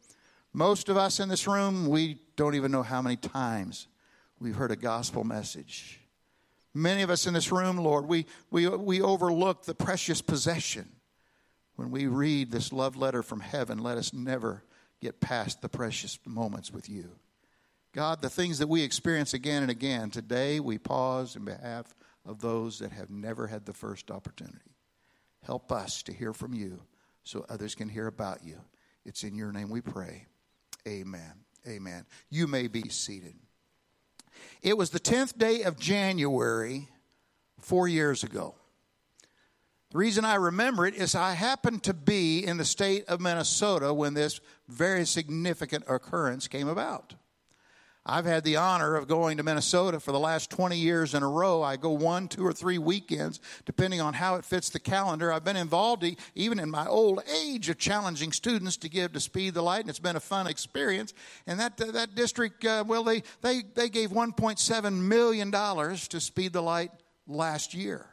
Most 0.54 0.90
of 0.90 0.98
us 0.98 1.20
in 1.20 1.30
this 1.30 1.48
room, 1.48 1.88
we 1.88 2.20
don't 2.36 2.56
even 2.56 2.72
know 2.72 2.84
how 2.84 3.02
many 3.02 3.16
times 3.16 3.88
we've 4.40 4.56
heard 4.56 4.72
a 4.72 4.76
gospel 4.76 5.24
message. 5.24 6.00
Many 6.74 7.02
of 7.02 7.10
us 7.10 7.28
in 7.28 7.34
this 7.34 7.52
room, 7.52 7.78
Lord, 7.78 8.08
we, 8.08 8.26
we, 8.50 8.68
we 8.68 9.02
overlook 9.02 9.66
the 9.66 9.76
precious 9.76 10.22
possession. 10.22 10.90
When 11.76 11.92
we 11.92 12.08
read 12.08 12.52
this 12.52 12.72
love 12.72 12.96
letter 12.96 13.24
from 13.24 13.40
heaven, 13.40 13.80
let 13.80 13.98
us 13.98 14.14
never 14.14 14.64
get 15.02 15.20
past 15.20 15.62
the 15.62 15.70
precious 15.70 16.20
moments 16.26 16.72
with 16.72 16.90
you. 16.90 17.10
God, 17.94 18.22
the 18.22 18.30
things 18.30 18.60
that 18.60 18.68
we 18.68 18.84
experience 18.84 19.34
again 19.34 19.64
and 19.64 19.72
again, 19.72 20.10
today 20.10 20.60
we 20.60 20.78
pause 20.78 21.36
in 21.36 21.44
behalf 21.44 21.94
of 22.26 22.40
those 22.40 22.80
that 22.80 22.92
have 22.92 23.10
never 23.10 23.48
had 23.48 23.66
the 23.66 23.74
first 23.74 24.10
opportunity. 24.12 24.76
Help 25.44 25.72
us 25.72 26.02
to 26.04 26.14
hear 26.14 26.34
from 26.34 26.54
you 26.54 26.82
so 27.24 27.46
others 27.50 27.76
can 27.76 27.90
hear 27.90 28.08
about 28.08 28.44
you. 28.44 28.58
It's 29.06 29.24
in 29.24 29.36
your 29.36 29.52
name 29.52 29.70
we 29.70 29.82
pray. 29.82 30.28
Amen. 30.88 31.34
Amen. 31.68 32.06
You 32.30 32.48
may 32.48 32.68
be 32.68 32.88
seated. 32.90 33.36
It 34.62 34.78
was 34.78 34.92
the 34.92 35.00
10th 35.00 35.38
day 35.38 35.64
of 35.64 35.78
January 35.78 36.88
four 37.60 37.88
years 37.88 38.24
ago. 38.24 38.56
The 39.92 39.98
reason 39.98 40.24
I 40.24 40.36
remember 40.36 40.86
it 40.86 40.96
is 40.96 41.16
I 41.16 41.34
happened 41.34 41.84
to 41.84 41.94
be 41.94 42.46
in 42.46 42.56
the 42.56 42.64
state 42.64 43.06
of 43.10 43.20
Minnesota 43.20 43.94
when 43.94 44.14
this 44.14 44.40
very 44.70 45.06
significant 45.06 45.84
occurrence 45.90 46.48
came 46.48 46.70
about. 46.70 47.16
I've 48.04 48.26
had 48.26 48.44
the 48.44 48.56
honor 48.56 48.96
of 48.96 49.08
going 49.08 49.38
to 49.38 49.44
Minnesota 49.44 50.00
for 50.00 50.12
the 50.12 50.20
last 50.20 50.50
20 50.50 50.76
years 50.76 51.14
in 51.14 51.22
a 51.22 51.30
row. 51.30 51.62
I 51.62 51.78
go 51.78 51.92
one, 51.92 52.28
two, 52.28 52.44
or 52.44 52.52
three 52.52 52.80
weekends, 52.80 53.40
depending 53.66 54.02
on 54.02 54.16
how 54.16 54.36
it 54.36 54.46
fits 54.46 54.72
the 54.72 54.80
calendar. 54.80 55.32
I've 55.32 55.44
been 55.44 55.56
involved, 55.56 56.04
even 56.34 56.58
in 56.58 56.72
my 56.72 56.88
old 56.88 57.22
age, 57.32 57.70
of 57.70 57.78
challenging 57.78 58.32
students 58.32 58.78
to 58.78 58.90
give 58.90 59.14
to 59.14 59.20
Speed 59.20 59.54
the 59.54 59.62
Light, 59.62 59.82
and 59.82 59.90
it's 59.90 60.00
been 60.00 60.16
a 60.16 60.22
fun 60.22 60.48
experience. 60.48 61.14
And 61.46 61.60
that, 61.60 61.80
uh, 61.80 61.92
that 61.92 62.16
district, 62.16 62.66
uh, 62.66 62.84
well, 62.88 63.04
they, 63.04 63.22
they, 63.42 63.62
they 63.76 63.88
gave 63.88 64.10
$1.7 64.10 64.94
million 64.94 65.52
to 65.52 66.20
Speed 66.20 66.54
the 66.54 66.64
Light 66.64 66.92
last 67.28 67.76
year. 67.76 68.08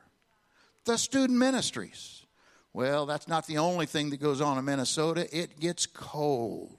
The 0.85 0.99
student 0.99 1.38
ministries. 1.38 2.26
Well, 2.75 3.07
that's 3.07 3.26
not 3.26 3.47
the 3.47 3.57
only 3.57 3.87
thing 3.87 4.11
that 4.11 4.21
goes 4.21 4.42
on 4.42 4.59
in 4.59 4.66
Minnesota. 4.66 5.26
It 5.37 5.59
gets 5.59 5.87
cold. 5.87 6.76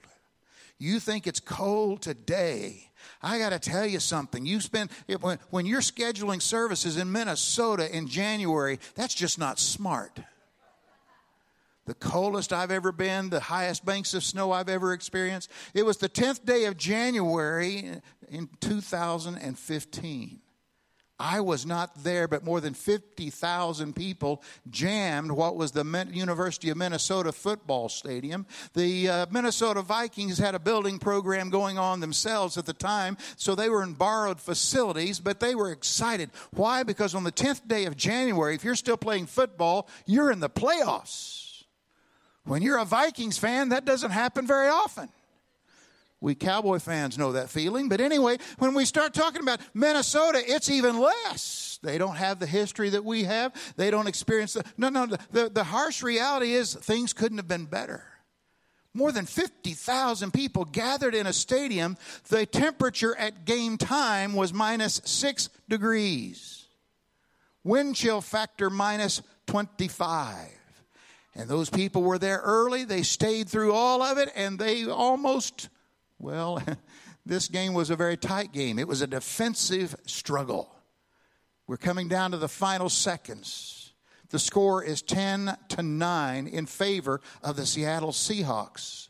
You 0.80 0.98
think 0.98 1.28
it's 1.28 1.38
cold 1.38 2.02
today 2.02 2.90
I 3.22 3.38
got 3.38 3.50
to 3.50 3.58
tell 3.58 3.86
you 3.86 4.00
something. 4.00 4.46
You 4.46 4.60
spend 4.60 4.90
when, 5.20 5.38
when 5.50 5.66
you're 5.66 5.80
scheduling 5.80 6.40
services 6.40 6.96
in 6.96 7.12
Minnesota 7.12 7.94
in 7.94 8.06
January, 8.08 8.78
that's 8.94 9.14
just 9.14 9.38
not 9.38 9.58
smart. 9.58 10.20
The 11.86 11.94
coldest 11.94 12.52
I've 12.52 12.70
ever 12.70 12.92
been, 12.92 13.30
the 13.30 13.40
highest 13.40 13.84
banks 13.84 14.14
of 14.14 14.22
snow 14.22 14.52
I've 14.52 14.68
ever 14.68 14.92
experienced. 14.92 15.50
It 15.74 15.84
was 15.84 15.96
the 15.96 16.08
10th 16.08 16.44
day 16.44 16.66
of 16.66 16.76
January 16.76 17.90
in 18.28 18.48
2015. 18.60 20.40
I 21.20 21.40
was 21.40 21.66
not 21.66 22.02
there, 22.02 22.26
but 22.26 22.44
more 22.44 22.62
than 22.62 22.72
50,000 22.72 23.94
people 23.94 24.42
jammed 24.70 25.30
what 25.30 25.54
was 25.54 25.72
the 25.72 25.84
University 26.10 26.70
of 26.70 26.78
Minnesota 26.78 27.30
football 27.30 27.90
stadium. 27.90 28.46
The 28.72 29.08
uh, 29.08 29.26
Minnesota 29.30 29.82
Vikings 29.82 30.38
had 30.38 30.54
a 30.54 30.58
building 30.58 30.98
program 30.98 31.50
going 31.50 31.76
on 31.76 32.00
themselves 32.00 32.56
at 32.56 32.64
the 32.64 32.72
time, 32.72 33.18
so 33.36 33.54
they 33.54 33.68
were 33.68 33.82
in 33.82 33.92
borrowed 33.92 34.40
facilities, 34.40 35.20
but 35.20 35.40
they 35.40 35.54
were 35.54 35.70
excited. 35.70 36.30
Why? 36.52 36.84
Because 36.84 37.14
on 37.14 37.24
the 37.24 37.32
10th 37.32 37.68
day 37.68 37.84
of 37.84 37.98
January, 37.98 38.54
if 38.54 38.64
you're 38.64 38.74
still 38.74 38.96
playing 38.96 39.26
football, 39.26 39.88
you're 40.06 40.30
in 40.30 40.40
the 40.40 40.48
playoffs. 40.48 41.64
When 42.44 42.62
you're 42.62 42.78
a 42.78 42.86
Vikings 42.86 43.36
fan, 43.36 43.68
that 43.68 43.84
doesn't 43.84 44.12
happen 44.12 44.46
very 44.46 44.68
often. 44.68 45.10
We 46.20 46.34
Cowboy 46.34 46.78
fans 46.78 47.16
know 47.16 47.32
that 47.32 47.48
feeling. 47.48 47.88
But 47.88 48.00
anyway, 48.00 48.38
when 48.58 48.74
we 48.74 48.84
start 48.84 49.14
talking 49.14 49.40
about 49.42 49.60
Minnesota, 49.72 50.42
it's 50.44 50.68
even 50.70 50.98
less. 50.98 51.78
They 51.82 51.96
don't 51.96 52.16
have 52.16 52.38
the 52.38 52.46
history 52.46 52.90
that 52.90 53.04
we 53.04 53.24
have. 53.24 53.52
They 53.76 53.90
don't 53.90 54.06
experience 54.06 54.52
the. 54.52 54.64
No, 54.76 54.90
no, 54.90 55.06
the, 55.06 55.48
the 55.48 55.64
harsh 55.64 56.02
reality 56.02 56.52
is 56.52 56.74
things 56.74 57.14
couldn't 57.14 57.38
have 57.38 57.48
been 57.48 57.64
better. 57.64 58.04
More 58.92 59.12
than 59.12 59.24
50,000 59.24 60.32
people 60.32 60.64
gathered 60.64 61.14
in 61.14 61.26
a 61.26 61.32
stadium. 61.32 61.96
The 62.28 62.44
temperature 62.44 63.16
at 63.16 63.44
game 63.44 63.78
time 63.78 64.34
was 64.34 64.52
minus 64.52 65.00
six 65.04 65.48
degrees. 65.68 66.66
Wind 67.62 67.96
chill 67.96 68.20
factor 68.20 68.68
minus 68.68 69.22
25. 69.46 70.48
And 71.34 71.48
those 71.48 71.70
people 71.70 72.02
were 72.02 72.18
there 72.18 72.40
early. 72.42 72.84
They 72.84 73.02
stayed 73.02 73.48
through 73.48 73.72
all 73.72 74.02
of 74.02 74.18
it, 74.18 74.30
and 74.34 74.58
they 74.58 74.86
almost 74.86 75.68
well, 76.20 76.62
this 77.26 77.48
game 77.48 77.74
was 77.74 77.90
a 77.90 77.96
very 77.96 78.16
tight 78.16 78.52
game. 78.52 78.78
It 78.78 78.88
was 78.88 79.02
a 79.02 79.06
defensive 79.06 79.96
struggle. 80.06 80.74
We're 81.66 81.76
coming 81.76 82.08
down 82.08 82.30
to 82.32 82.36
the 82.36 82.48
final 82.48 82.88
seconds. 82.88 83.92
The 84.30 84.38
score 84.38 84.82
is 84.82 85.02
10 85.02 85.56
to 85.70 85.82
9 85.82 86.46
in 86.46 86.66
favor 86.66 87.20
of 87.42 87.56
the 87.56 87.66
Seattle 87.66 88.12
Seahawks 88.12 89.09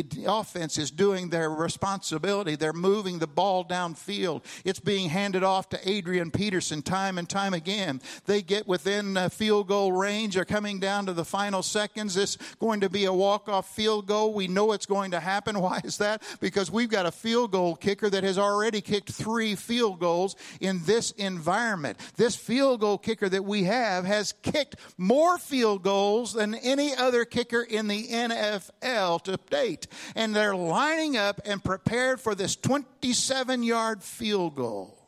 the 0.00 0.24
offense 0.26 0.78
is 0.78 0.90
doing 0.90 1.28
their 1.28 1.50
responsibility. 1.50 2.56
They're 2.56 2.72
moving 2.72 3.18
the 3.18 3.26
ball 3.26 3.62
downfield. 3.64 4.42
It's 4.64 4.80
being 4.80 5.10
handed 5.10 5.42
off 5.42 5.68
to 5.70 5.88
Adrian 5.88 6.30
Peterson 6.30 6.80
time 6.80 7.18
and 7.18 7.28
time 7.28 7.52
again. 7.52 8.00
They 8.24 8.40
get 8.40 8.66
within 8.66 9.16
uh, 9.18 9.28
field 9.28 9.68
goal 9.68 9.92
range. 9.92 10.34
They're 10.34 10.46
coming 10.46 10.80
down 10.80 11.06
to 11.06 11.12
the 11.12 11.26
final 11.26 11.62
seconds. 11.62 12.16
It's 12.16 12.36
going 12.58 12.80
to 12.80 12.88
be 12.88 13.04
a 13.04 13.12
walk-off 13.12 13.68
field 13.68 14.06
goal. 14.06 14.32
We 14.32 14.48
know 14.48 14.72
it's 14.72 14.86
going 14.86 15.10
to 15.10 15.20
happen. 15.20 15.60
Why 15.60 15.80
is 15.84 15.98
that? 15.98 16.22
Because 16.40 16.70
we've 16.70 16.88
got 16.88 17.04
a 17.04 17.12
field 17.12 17.52
goal 17.52 17.76
kicker 17.76 18.08
that 18.08 18.24
has 18.24 18.38
already 18.38 18.80
kicked 18.80 19.12
three 19.12 19.54
field 19.54 20.00
goals 20.00 20.36
in 20.60 20.80
this 20.84 21.10
environment. 21.12 21.98
This 22.16 22.34
field 22.34 22.80
goal 22.80 22.96
kicker 22.96 23.28
that 23.28 23.44
we 23.44 23.64
have 23.64 24.06
has 24.06 24.32
kicked 24.42 24.76
more 24.96 25.36
field 25.36 25.82
goals 25.82 26.32
than 26.32 26.54
any 26.54 26.94
other 26.96 27.26
kicker 27.26 27.62
in 27.62 27.88
the 27.88 28.08
NFL 28.08 29.22
to 29.24 29.36
date 29.50 29.81
and 30.14 30.34
they're 30.34 30.56
lining 30.56 31.16
up 31.16 31.40
and 31.44 31.62
prepared 31.62 32.20
for 32.20 32.34
this 32.34 32.56
27 32.56 33.62
yard 33.62 34.02
field 34.02 34.54
goal. 34.54 35.01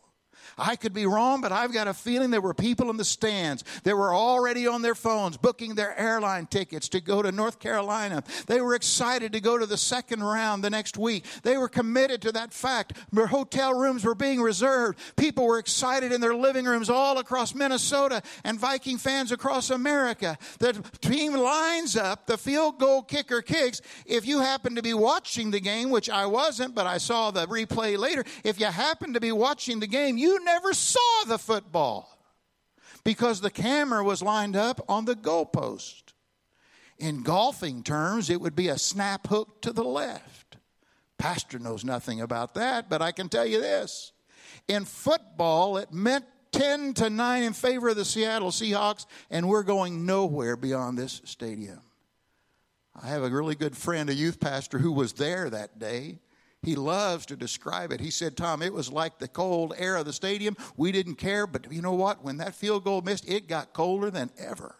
I 0.58 0.76
could 0.76 0.92
be 0.92 1.06
wrong, 1.06 1.40
but 1.40 1.52
I've 1.52 1.72
got 1.72 1.88
a 1.88 1.94
feeling 1.94 2.30
there 2.30 2.40
were 2.40 2.54
people 2.54 2.90
in 2.90 2.96
the 2.96 3.04
stands 3.04 3.64
that 3.84 3.96
were 3.96 4.14
already 4.14 4.66
on 4.66 4.82
their 4.82 4.94
phones 4.94 5.36
booking 5.36 5.74
their 5.74 5.98
airline 5.98 6.46
tickets 6.46 6.88
to 6.90 7.00
go 7.00 7.22
to 7.22 7.32
North 7.32 7.58
Carolina. 7.58 8.22
They 8.46 8.60
were 8.60 8.74
excited 8.74 9.32
to 9.32 9.40
go 9.40 9.58
to 9.58 9.66
the 9.66 9.76
second 9.76 10.22
round 10.22 10.62
the 10.62 10.70
next 10.70 10.96
week. 10.96 11.24
They 11.42 11.56
were 11.56 11.68
committed 11.68 12.22
to 12.22 12.32
that 12.32 12.52
fact. 12.52 12.94
Their 13.12 13.26
hotel 13.26 13.74
rooms 13.74 14.04
were 14.04 14.14
being 14.14 14.40
reserved. 14.40 14.98
People 15.16 15.46
were 15.46 15.58
excited 15.58 16.12
in 16.12 16.20
their 16.20 16.34
living 16.34 16.64
rooms 16.64 16.90
all 16.90 17.18
across 17.18 17.54
Minnesota 17.54 18.22
and 18.44 18.58
Viking 18.58 18.98
fans 18.98 19.32
across 19.32 19.70
America. 19.70 20.38
The 20.58 20.72
team 21.00 21.34
lines 21.34 21.96
up, 21.96 22.26
the 22.26 22.38
field 22.38 22.78
goal 22.78 23.02
kicker 23.02 23.42
kicks. 23.42 23.80
If 24.06 24.26
you 24.26 24.40
happen 24.40 24.74
to 24.76 24.82
be 24.82 24.94
watching 24.94 25.50
the 25.50 25.60
game, 25.60 25.90
which 25.90 26.10
I 26.10 26.26
wasn't, 26.26 26.74
but 26.74 26.86
I 26.86 26.98
saw 26.98 27.30
the 27.30 27.46
replay 27.46 27.98
later, 27.98 28.24
if 28.44 28.60
you 28.60 28.66
happen 28.66 29.14
to 29.14 29.20
be 29.20 29.32
watching 29.32 29.80
the 29.80 29.86
game, 29.86 30.16
you 30.16 30.43
never 30.44 30.72
saw 30.72 31.24
the 31.26 31.38
football 31.38 32.10
because 33.04 33.40
the 33.40 33.50
camera 33.50 34.04
was 34.04 34.22
lined 34.22 34.56
up 34.56 34.84
on 34.88 35.04
the 35.04 35.14
goalpost. 35.14 36.02
In 36.98 37.22
golfing 37.22 37.82
terms, 37.82 38.30
it 38.30 38.40
would 38.40 38.54
be 38.54 38.68
a 38.68 38.78
snap 38.78 39.26
hook 39.26 39.60
to 39.62 39.72
the 39.72 39.84
left. 39.84 40.56
Pastor 41.18 41.58
knows 41.58 41.84
nothing 41.84 42.20
about 42.20 42.54
that, 42.54 42.88
but 42.88 43.02
I 43.02 43.12
can 43.12 43.28
tell 43.28 43.46
you 43.46 43.60
this. 43.60 44.12
In 44.68 44.84
football, 44.84 45.76
it 45.76 45.92
meant 45.92 46.24
10 46.52 46.94
to 46.94 47.10
9 47.10 47.42
in 47.42 47.52
favor 47.52 47.88
of 47.88 47.96
the 47.96 48.04
Seattle 48.04 48.50
Seahawks, 48.50 49.06
and 49.30 49.48
we're 49.48 49.64
going 49.64 50.06
nowhere 50.06 50.56
beyond 50.56 50.96
this 50.96 51.20
stadium. 51.24 51.80
I 53.00 53.08
have 53.08 53.24
a 53.24 53.28
really 53.30 53.56
good 53.56 53.76
friend, 53.76 54.08
a 54.08 54.14
youth 54.14 54.38
pastor, 54.38 54.78
who 54.78 54.92
was 54.92 55.14
there 55.14 55.50
that 55.50 55.80
day. 55.80 56.18
He 56.64 56.76
loves 56.76 57.26
to 57.26 57.36
describe 57.36 57.92
it. 57.92 58.00
He 58.00 58.10
said, 58.10 58.36
Tom, 58.36 58.62
it 58.62 58.72
was 58.72 58.90
like 58.90 59.18
the 59.18 59.28
cold 59.28 59.74
air 59.76 59.96
of 59.96 60.06
the 60.06 60.12
stadium. 60.12 60.56
We 60.76 60.92
didn't 60.92 61.16
care, 61.16 61.46
but 61.46 61.72
you 61.72 61.82
know 61.82 61.94
what? 61.94 62.24
When 62.24 62.38
that 62.38 62.54
field 62.54 62.84
goal 62.84 63.02
missed, 63.02 63.28
it 63.28 63.48
got 63.48 63.72
colder 63.72 64.10
than 64.10 64.30
ever. 64.38 64.74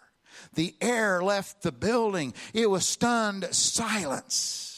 The 0.55 0.75
air 0.81 1.23
left 1.23 1.63
the 1.63 1.73
building. 1.73 2.35
It 2.53 2.69
was 2.69 2.87
stunned 2.87 3.47
silence. 3.53 4.74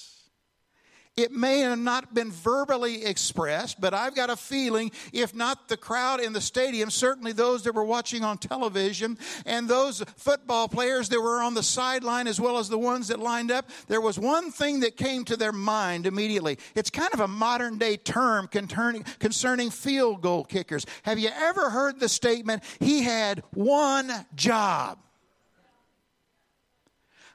It 1.17 1.33
may 1.33 1.61
have 1.61 1.79
not 1.79 2.13
been 2.13 2.31
verbally 2.31 3.07
expressed, 3.07 3.81
but 3.81 3.95
I've 3.95 4.15
got 4.15 4.29
a 4.29 4.37
feeling, 4.37 4.91
if 5.15 5.35
not 5.35 5.67
the 5.67 5.79
crowd 5.79 6.21
in 6.21 6.35
the 6.35 6.43
stadium, 6.43 6.91
certainly 6.91 7.33
those 7.33 7.63
that 7.63 7.75
were 7.75 7.85
watching 7.85 8.23
on 8.23 8.37
television 8.37 9.17
and 9.47 9.67
those 9.67 10.05
football 10.17 10.69
players 10.69 11.09
that 11.09 11.19
were 11.19 11.41
on 11.41 11.55
the 11.55 11.63
sideline 11.63 12.27
as 12.27 12.39
well 12.39 12.59
as 12.59 12.69
the 12.69 12.77
ones 12.77 13.09
that 13.09 13.19
lined 13.19 13.51
up, 13.51 13.71
there 13.89 14.03
was 14.03 14.19
one 14.19 14.53
thing 14.53 14.81
that 14.81 14.99
came 14.99 15.25
to 15.25 15.39
their 15.39 15.53
mind 15.53 16.07
immediately. 16.07 16.59
It's 16.75 16.91
kind 16.91 17.15
of 17.15 17.21
a 17.21 17.29
modern 17.29 17.79
day 17.79 17.97
term 17.97 18.47
concerning 18.47 19.71
field 19.71 20.21
goal 20.21 20.45
kickers. 20.45 20.85
Have 21.05 21.19
you 21.19 21.31
ever 21.35 21.71
heard 21.71 21.99
the 21.99 22.11
statement, 22.11 22.63
he 22.79 23.03
had 23.03 23.43
one 23.55 24.13
job? 24.35 24.99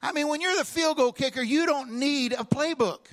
I 0.04 0.12
mean, 0.12 0.28
when 0.28 0.40
you're 0.40 0.56
the 0.56 0.66
field 0.66 0.98
goal 0.98 1.14
kicker, 1.14 1.42
you 1.42 1.66
don't 1.66 1.94
need 1.94 2.34
a 2.34 2.44
playbook. 2.44 3.08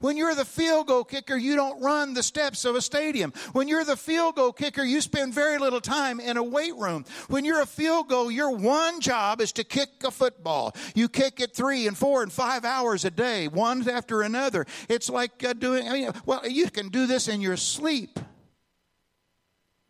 When 0.00 0.16
you're 0.16 0.34
the 0.34 0.44
field 0.44 0.86
goal 0.86 1.04
kicker, 1.04 1.36
you 1.36 1.56
don't 1.56 1.82
run 1.82 2.14
the 2.14 2.22
steps 2.22 2.64
of 2.64 2.76
a 2.76 2.80
stadium. 2.80 3.32
When 3.52 3.66
you're 3.66 3.84
the 3.84 3.96
field 3.96 4.36
goal 4.36 4.52
kicker, 4.52 4.84
you 4.84 5.00
spend 5.00 5.34
very 5.34 5.58
little 5.58 5.80
time 5.80 6.20
in 6.20 6.36
a 6.36 6.42
weight 6.42 6.76
room. 6.76 7.04
When 7.28 7.44
you're 7.44 7.62
a 7.62 7.66
field 7.66 8.08
goal, 8.08 8.30
your 8.30 8.50
one 8.50 9.00
job 9.00 9.40
is 9.40 9.50
to 9.52 9.64
kick 9.64 9.88
a 10.04 10.10
football. 10.10 10.74
You 10.94 11.08
kick 11.08 11.40
it 11.40 11.54
three 11.54 11.88
and 11.88 11.96
four 11.96 12.22
and 12.22 12.32
five 12.32 12.64
hours 12.64 13.04
a 13.04 13.10
day, 13.10 13.48
one 13.48 13.88
after 13.88 14.22
another. 14.22 14.66
It's 14.88 15.10
like 15.10 15.42
uh, 15.42 15.52
doing, 15.52 15.88
I 15.88 15.92
mean, 15.92 16.12
well, 16.24 16.48
you 16.48 16.70
can 16.70 16.88
do 16.88 17.06
this 17.06 17.26
in 17.26 17.40
your 17.40 17.56
sleep. 17.56 18.20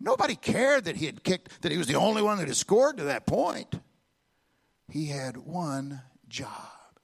Nobody 0.00 0.36
cared 0.36 0.84
that 0.84 0.96
he 0.96 1.06
had 1.06 1.22
kicked, 1.22 1.60
that 1.62 1.72
he 1.72 1.76
was 1.76 1.86
the 1.86 1.96
only 1.96 2.22
one 2.22 2.38
that 2.38 2.46
had 2.46 2.56
scored 2.56 2.96
to 2.98 3.04
that 3.04 3.26
point. 3.26 3.78
He 4.90 5.06
had 5.06 5.36
one 5.36 6.00
job 6.28 6.48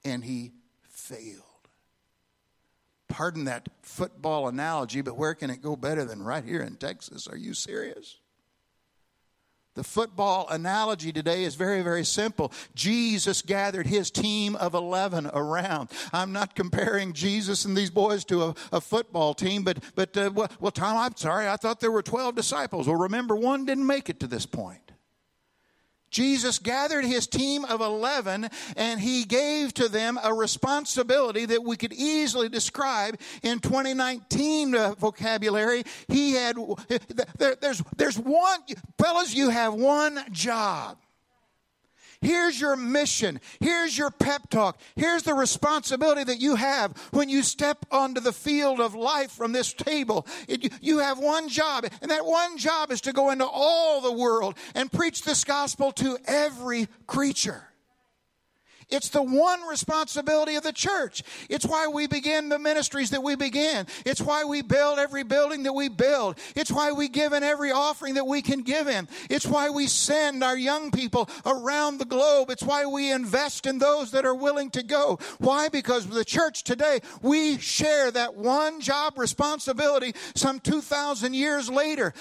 and 0.03 0.23
he 0.23 0.53
failed 0.81 1.44
pardon 3.07 3.45
that 3.45 3.69
football 3.81 4.47
analogy, 4.47 5.01
but 5.01 5.17
where 5.17 5.33
can 5.33 5.49
it 5.49 5.61
go 5.61 5.75
better 5.75 6.05
than 6.05 6.23
right 6.23 6.43
here 6.43 6.61
in 6.61 6.75
Texas? 6.75 7.27
Are 7.27 7.37
you 7.37 7.53
serious? 7.53 8.19
The 9.75 9.83
football 9.83 10.47
analogy 10.49 11.11
today 11.11 11.43
is 11.43 11.55
very, 11.55 11.81
very 11.81 12.05
simple. 12.05 12.53
Jesus 12.75 13.41
gathered 13.41 13.85
his 13.85 14.09
team 14.09 14.55
of 14.55 14.73
11 14.73 15.27
around. 15.33 15.89
I'm 16.13 16.31
not 16.31 16.55
comparing 16.55 17.11
Jesus 17.11 17.65
and 17.65 17.75
these 17.75 17.89
boys 17.89 18.23
to 18.25 18.43
a, 18.43 18.55
a 18.71 18.79
football 18.79 19.33
team, 19.33 19.63
but, 19.63 19.83
but 19.93 20.15
uh, 20.15 20.31
well, 20.33 20.49
well, 20.61 20.71
Tom, 20.71 20.95
I'm 20.95 21.17
sorry. 21.17 21.49
I 21.49 21.57
thought 21.57 21.81
there 21.81 21.91
were 21.91 22.01
12 22.01 22.35
disciples. 22.35 22.87
Well, 22.87 22.97
remember, 22.97 23.35
one 23.35 23.65
didn't 23.65 23.85
make 23.85 24.09
it 24.09 24.21
to 24.21 24.27
this 24.27 24.45
point. 24.45 24.84
Jesus 26.09 26.59
gathered 26.59 27.05
his 27.05 27.27
team 27.27 27.65
of 27.65 27.81
11 27.81 28.49
and 28.77 28.99
he 28.99 29.25
gave 29.25 29.73
to 29.75 29.89
them 29.89 30.19
a 30.23 30.33
responsibility 30.33 31.45
that 31.45 31.63
we 31.63 31.75
could 31.75 31.93
easily 31.93 32.49
describe 32.49 33.19
in 33.43 33.59
2019 33.59 34.75
uh, 34.75 34.95
vocabulary. 34.97 35.83
He 36.07 36.33
had, 36.33 36.57
there, 37.37 37.55
there's, 37.59 37.83
there's 37.97 38.17
one, 38.17 38.59
fellas, 38.97 39.33
you 39.33 39.49
have 39.49 39.73
one 39.73 40.19
job. 40.31 40.97
Here's 42.21 42.59
your 42.59 42.75
mission. 42.75 43.39
Here's 43.59 43.97
your 43.97 44.11
pep 44.11 44.49
talk. 44.49 44.79
Here's 44.95 45.23
the 45.23 45.33
responsibility 45.33 46.23
that 46.23 46.39
you 46.39 46.55
have 46.55 46.97
when 47.11 47.29
you 47.29 47.43
step 47.43 47.85
onto 47.91 48.21
the 48.21 48.33
field 48.33 48.79
of 48.79 48.95
life 48.95 49.31
from 49.31 49.51
this 49.51 49.73
table. 49.73 50.25
It, 50.47 50.73
you 50.81 50.99
have 50.99 51.19
one 51.19 51.49
job, 51.49 51.85
and 52.01 52.11
that 52.11 52.25
one 52.25 52.57
job 52.57 52.91
is 52.91 53.01
to 53.01 53.13
go 53.13 53.31
into 53.31 53.45
all 53.45 54.01
the 54.01 54.11
world 54.11 54.57
and 54.73 54.91
preach 54.91 55.23
this 55.23 55.43
gospel 55.43 55.91
to 55.93 56.17
every 56.25 56.87
creature. 57.07 57.69
It's 58.89 59.09
the 59.09 59.23
one 59.23 59.61
responsibility 59.67 60.55
of 60.55 60.63
the 60.63 60.71
church. 60.73 61.23
It's 61.49 61.65
why 61.65 61.87
we 61.87 62.07
begin 62.07 62.49
the 62.49 62.59
ministries 62.59 63.09
that 63.09 63.23
we 63.23 63.35
begin. 63.35 63.87
It's 64.05 64.21
why 64.21 64.43
we 64.43 64.61
build 64.61 64.99
every 64.99 65.23
building 65.23 65.63
that 65.63 65.73
we 65.73 65.89
build. 65.89 66.37
It's 66.55 66.71
why 66.71 66.91
we 66.91 67.07
give 67.07 67.33
in 67.33 67.43
every 67.43 67.71
offering 67.71 68.13
that 68.15 68.27
we 68.27 68.41
can 68.41 68.61
give 68.61 68.87
in. 68.87 69.07
It's 69.29 69.47
why 69.47 69.69
we 69.69 69.87
send 69.87 70.43
our 70.43 70.57
young 70.57 70.91
people 70.91 71.29
around 71.45 71.97
the 71.97 72.05
globe. 72.05 72.49
It's 72.49 72.63
why 72.63 72.85
we 72.85 73.11
invest 73.11 73.65
in 73.65 73.79
those 73.79 74.11
that 74.11 74.25
are 74.25 74.35
willing 74.35 74.69
to 74.71 74.83
go. 74.83 75.17
Why? 75.39 75.69
Because 75.69 76.07
the 76.07 76.25
church 76.25 76.63
today, 76.63 76.99
we 77.21 77.57
share 77.57 78.11
that 78.11 78.35
one 78.35 78.81
job 78.81 79.17
responsibility 79.17 80.13
some 80.35 80.59
2,000 80.59 81.33
years 81.33 81.69
later 81.69 82.13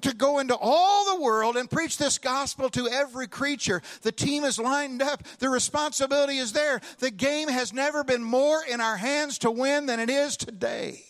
to 0.00 0.14
go 0.14 0.38
into 0.38 0.56
all 0.56 1.16
the 1.16 1.22
world 1.22 1.56
and 1.56 1.70
preach 1.70 1.98
this 1.98 2.18
gospel 2.18 2.68
to 2.70 2.88
every 2.88 3.28
creature. 3.28 3.80
The 4.02 4.12
team 4.12 4.44
is 4.44 4.58
lined 4.58 5.02
up. 5.02 5.22
The 5.38 5.48
responsibility 5.48 5.99
responsibility 6.00 6.38
is 6.38 6.52
there. 6.52 6.80
The 6.98 7.10
game 7.10 7.48
has 7.48 7.72
never 7.72 8.04
been 8.04 8.22
more 8.22 8.62
in 8.64 8.80
our 8.80 8.96
hands 8.96 9.38
to 9.38 9.50
win 9.50 9.86
than 9.86 10.00
it 10.00 10.10
is 10.10 10.36
today. 10.36 11.02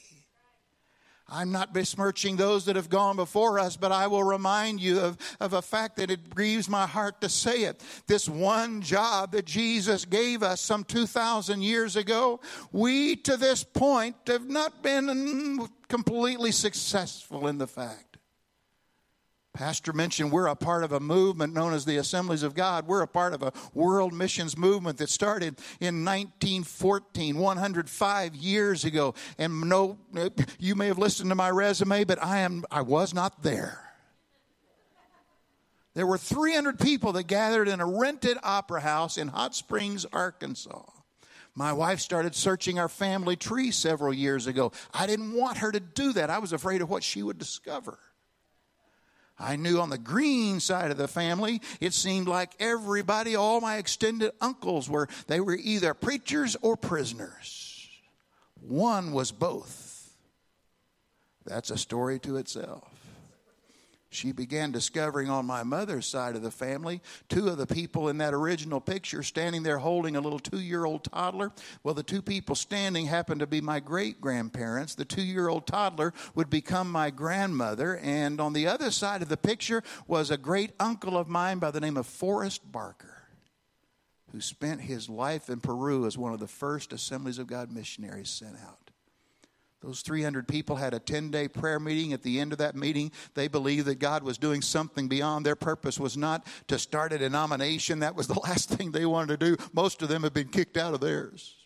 I'm 1.32 1.52
not 1.52 1.72
besmirching 1.72 2.36
those 2.36 2.64
that 2.64 2.74
have 2.74 2.88
gone 2.88 3.14
before 3.14 3.60
us, 3.60 3.76
but 3.76 3.92
I 3.92 4.08
will 4.08 4.24
remind 4.24 4.80
you 4.80 4.98
of, 4.98 5.16
of 5.38 5.52
a 5.52 5.62
fact 5.62 5.96
that 5.98 6.10
it 6.10 6.34
grieves 6.34 6.68
my 6.68 6.88
heart 6.88 7.20
to 7.20 7.28
say 7.28 7.62
it. 7.62 7.84
This 8.08 8.28
one 8.28 8.82
job 8.82 9.30
that 9.30 9.44
Jesus 9.44 10.04
gave 10.04 10.42
us 10.42 10.60
some 10.60 10.82
2,000 10.82 11.62
years 11.62 11.94
ago, 11.94 12.40
we 12.72 13.14
to 13.14 13.36
this 13.36 13.62
point 13.62 14.16
have 14.26 14.50
not 14.50 14.82
been 14.82 15.68
completely 15.88 16.50
successful 16.50 17.46
in 17.46 17.58
the 17.58 17.68
fact. 17.68 18.09
Pastor 19.52 19.92
mentioned 19.92 20.30
we're 20.30 20.46
a 20.46 20.54
part 20.54 20.84
of 20.84 20.92
a 20.92 21.00
movement 21.00 21.52
known 21.52 21.74
as 21.74 21.84
the 21.84 21.96
Assemblies 21.96 22.42
of 22.42 22.54
God. 22.54 22.86
We're 22.86 23.02
a 23.02 23.08
part 23.08 23.34
of 23.34 23.42
a 23.42 23.52
world 23.74 24.12
missions 24.12 24.56
movement 24.56 24.98
that 24.98 25.10
started 25.10 25.58
in 25.80 26.04
1914, 26.04 27.36
105 27.36 28.34
years 28.36 28.84
ago. 28.84 29.14
And 29.38 29.68
no, 29.68 29.98
you 30.58 30.76
may 30.76 30.86
have 30.86 30.98
listened 30.98 31.30
to 31.30 31.34
my 31.34 31.50
resume, 31.50 32.04
but 32.04 32.22
I 32.22 32.38
am 32.38 32.64
I 32.70 32.82
was 32.82 33.12
not 33.12 33.42
there. 33.42 33.90
There 35.94 36.06
were 36.06 36.18
300 36.18 36.78
people 36.78 37.12
that 37.12 37.24
gathered 37.24 37.66
in 37.66 37.80
a 37.80 37.86
rented 37.86 38.38
opera 38.44 38.80
house 38.80 39.18
in 39.18 39.28
Hot 39.28 39.56
Springs, 39.56 40.06
Arkansas. 40.12 40.84
My 41.56 41.72
wife 41.72 41.98
started 41.98 42.36
searching 42.36 42.78
our 42.78 42.88
family 42.88 43.34
tree 43.34 43.72
several 43.72 44.14
years 44.14 44.46
ago. 44.46 44.70
I 44.94 45.08
didn't 45.08 45.32
want 45.32 45.58
her 45.58 45.72
to 45.72 45.80
do 45.80 46.12
that. 46.12 46.30
I 46.30 46.38
was 46.38 46.52
afraid 46.52 46.80
of 46.80 46.88
what 46.88 47.02
she 47.02 47.24
would 47.24 47.38
discover. 47.38 47.98
I 49.40 49.56
knew 49.56 49.80
on 49.80 49.88
the 49.88 49.98
Greene 49.98 50.60
side 50.60 50.90
of 50.90 50.98
the 50.98 51.08
family, 51.08 51.62
it 51.80 51.94
seemed 51.94 52.28
like 52.28 52.52
everybody, 52.60 53.34
all 53.34 53.60
my 53.60 53.78
extended 53.78 54.32
uncles 54.40 54.88
were, 54.88 55.08
they 55.26 55.40
were 55.40 55.56
either 55.56 55.94
preachers 55.94 56.56
or 56.60 56.76
prisoners. 56.76 57.88
One 58.60 59.12
was 59.12 59.32
both. 59.32 60.12
That's 61.46 61.70
a 61.70 61.78
story 61.78 62.18
to 62.20 62.36
itself 62.36 62.89
she 64.12 64.32
began 64.32 64.72
discovering 64.72 65.30
on 65.30 65.46
my 65.46 65.62
mother's 65.62 66.04
side 66.04 66.34
of 66.34 66.42
the 66.42 66.50
family 66.50 67.00
two 67.28 67.46
of 67.46 67.58
the 67.58 67.66
people 67.66 68.08
in 68.08 68.18
that 68.18 68.34
original 68.34 68.80
picture 68.80 69.22
standing 69.22 69.62
there 69.62 69.78
holding 69.78 70.16
a 70.16 70.20
little 70.20 70.40
two 70.40 70.60
year 70.60 70.84
old 70.84 71.04
toddler. 71.04 71.52
Well, 71.84 71.94
the 71.94 72.02
two 72.02 72.20
people 72.20 72.56
standing 72.56 73.06
happened 73.06 73.38
to 73.38 73.46
be 73.46 73.60
my 73.60 73.78
great 73.78 74.20
grandparents. 74.20 74.96
The 74.96 75.04
two 75.04 75.22
year 75.22 75.48
old 75.48 75.68
toddler 75.68 76.12
would 76.34 76.50
become 76.50 76.90
my 76.90 77.10
grandmother. 77.10 77.98
And 77.98 78.40
on 78.40 78.52
the 78.52 78.66
other 78.66 78.90
side 78.90 79.22
of 79.22 79.28
the 79.28 79.36
picture 79.36 79.82
was 80.08 80.32
a 80.32 80.36
great 80.36 80.72
uncle 80.80 81.16
of 81.16 81.28
mine 81.28 81.60
by 81.60 81.70
the 81.70 81.80
name 81.80 81.96
of 81.96 82.06
Forrest 82.06 82.70
Barker, 82.72 83.22
who 84.32 84.40
spent 84.40 84.80
his 84.80 85.08
life 85.08 85.48
in 85.48 85.60
Peru 85.60 86.04
as 86.04 86.18
one 86.18 86.32
of 86.32 86.40
the 86.40 86.48
first 86.48 86.92
Assemblies 86.92 87.38
of 87.38 87.46
God 87.46 87.70
missionaries 87.70 88.28
sent 88.28 88.56
out. 88.56 88.89
Those 89.80 90.02
300 90.02 90.46
people 90.46 90.76
had 90.76 90.92
a 90.92 90.98
10 90.98 91.30
day 91.30 91.48
prayer 91.48 91.80
meeting. 91.80 92.12
At 92.12 92.22
the 92.22 92.38
end 92.38 92.52
of 92.52 92.58
that 92.58 92.76
meeting, 92.76 93.12
they 93.34 93.48
believed 93.48 93.86
that 93.86 93.98
God 93.98 94.22
was 94.22 94.36
doing 94.36 94.60
something 94.60 95.08
beyond. 95.08 95.46
Their 95.46 95.56
purpose 95.56 95.98
was 95.98 96.16
not 96.16 96.46
to 96.68 96.78
start 96.78 97.12
a 97.12 97.18
denomination. 97.18 98.00
That 98.00 98.14
was 98.14 98.26
the 98.26 98.40
last 98.44 98.68
thing 98.68 98.90
they 98.90 99.06
wanted 99.06 99.40
to 99.40 99.56
do. 99.56 99.62
Most 99.72 100.02
of 100.02 100.08
them 100.08 100.22
had 100.22 100.34
been 100.34 100.48
kicked 100.48 100.76
out 100.76 100.92
of 100.92 101.00
theirs. 101.00 101.56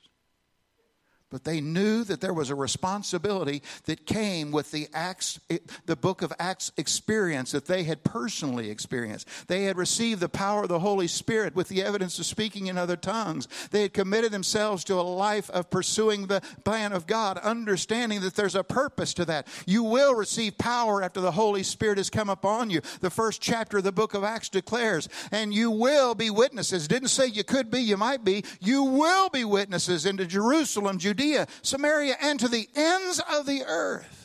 But 1.35 1.43
they 1.43 1.61
knew 1.61 2.05
that 2.05 2.21
there 2.21 2.33
was 2.33 2.51
a 2.51 2.55
responsibility 2.55 3.61
that 3.87 4.07
came 4.07 4.53
with 4.53 4.71
the 4.71 4.87
Acts, 4.95 5.41
eh, 5.51 5.59
the 5.85 5.97
book 5.97 6.23
of 6.23 6.33
Acts 6.39 6.71
experience 6.77 7.51
that 7.51 7.67
they 7.67 7.83
had 7.83 8.05
personally 8.05 8.71
experienced. 8.71 9.27
They 9.49 9.65
had 9.65 9.77
received 9.77 10.21
the 10.21 10.29
power 10.29 10.63
of 10.63 10.69
the 10.69 10.79
Holy 10.79 11.09
Spirit 11.09 11.57
with 11.57 11.69
the 11.69 11.83
evidence 11.83 12.21
of 12.21 12.27
speaking 12.27 12.69
in 12.69 12.79
other 12.79 12.95
tongues. 12.95 13.49
They 13.73 13.83
had 13.83 13.93
committed 13.93 14.31
themselves 14.31 14.85
to 14.85 14.95
a 14.95 15.03
life 15.03 15.51
of 15.51 15.71
pursuing 15.71 16.29
the 16.29 16.41
plan 16.65 16.93
of 16.93 17.09
God, 17.09 17.39
understanding 17.39 18.21
that 18.21 18.37
there's 18.37 18.55
a 18.55 18.63
purpose 18.63 19.13
to 19.15 19.25
that. 19.25 19.49
You 19.67 19.83
will 19.83 20.15
receive 20.15 20.57
power 20.57 21.03
after 21.03 21.21
the 21.21 21.33
Holy 21.33 21.65
Spirit 21.65 21.99
has 21.99 22.11
come 22.11 22.31
upon 22.31 22.71
you. 22.71 22.81
The 23.01 23.11
first 23.11 23.43
chapter 23.43 23.79
of 23.79 23.83
the 23.83 23.91
book 23.91 24.15
of 24.15 24.23
Acts 24.23 24.51
declares, 24.51 25.09
and 25.33 25.53
you 25.53 25.73
will 25.73 26.15
be 26.15 26.31
witnesses. 26.31 26.87
Didn't 26.87 27.09
say 27.09 27.27
you 27.27 27.43
could 27.43 27.73
be, 27.73 27.81
you 27.81 27.97
might 27.97 28.23
be. 28.23 28.45
You 28.61 28.85
will 28.85 29.31
be 29.31 29.45
witnesses 29.45 30.07
into 30.07 30.27
Jerusalem, 30.27 30.99
Judea 30.99 31.24
Judea, 31.25 31.47
Samaria, 31.63 32.17
and 32.21 32.39
to 32.41 32.49
the 32.49 32.69
ends 32.75 33.21
of 33.33 33.47
the 33.47 33.63
earth. 33.67 34.21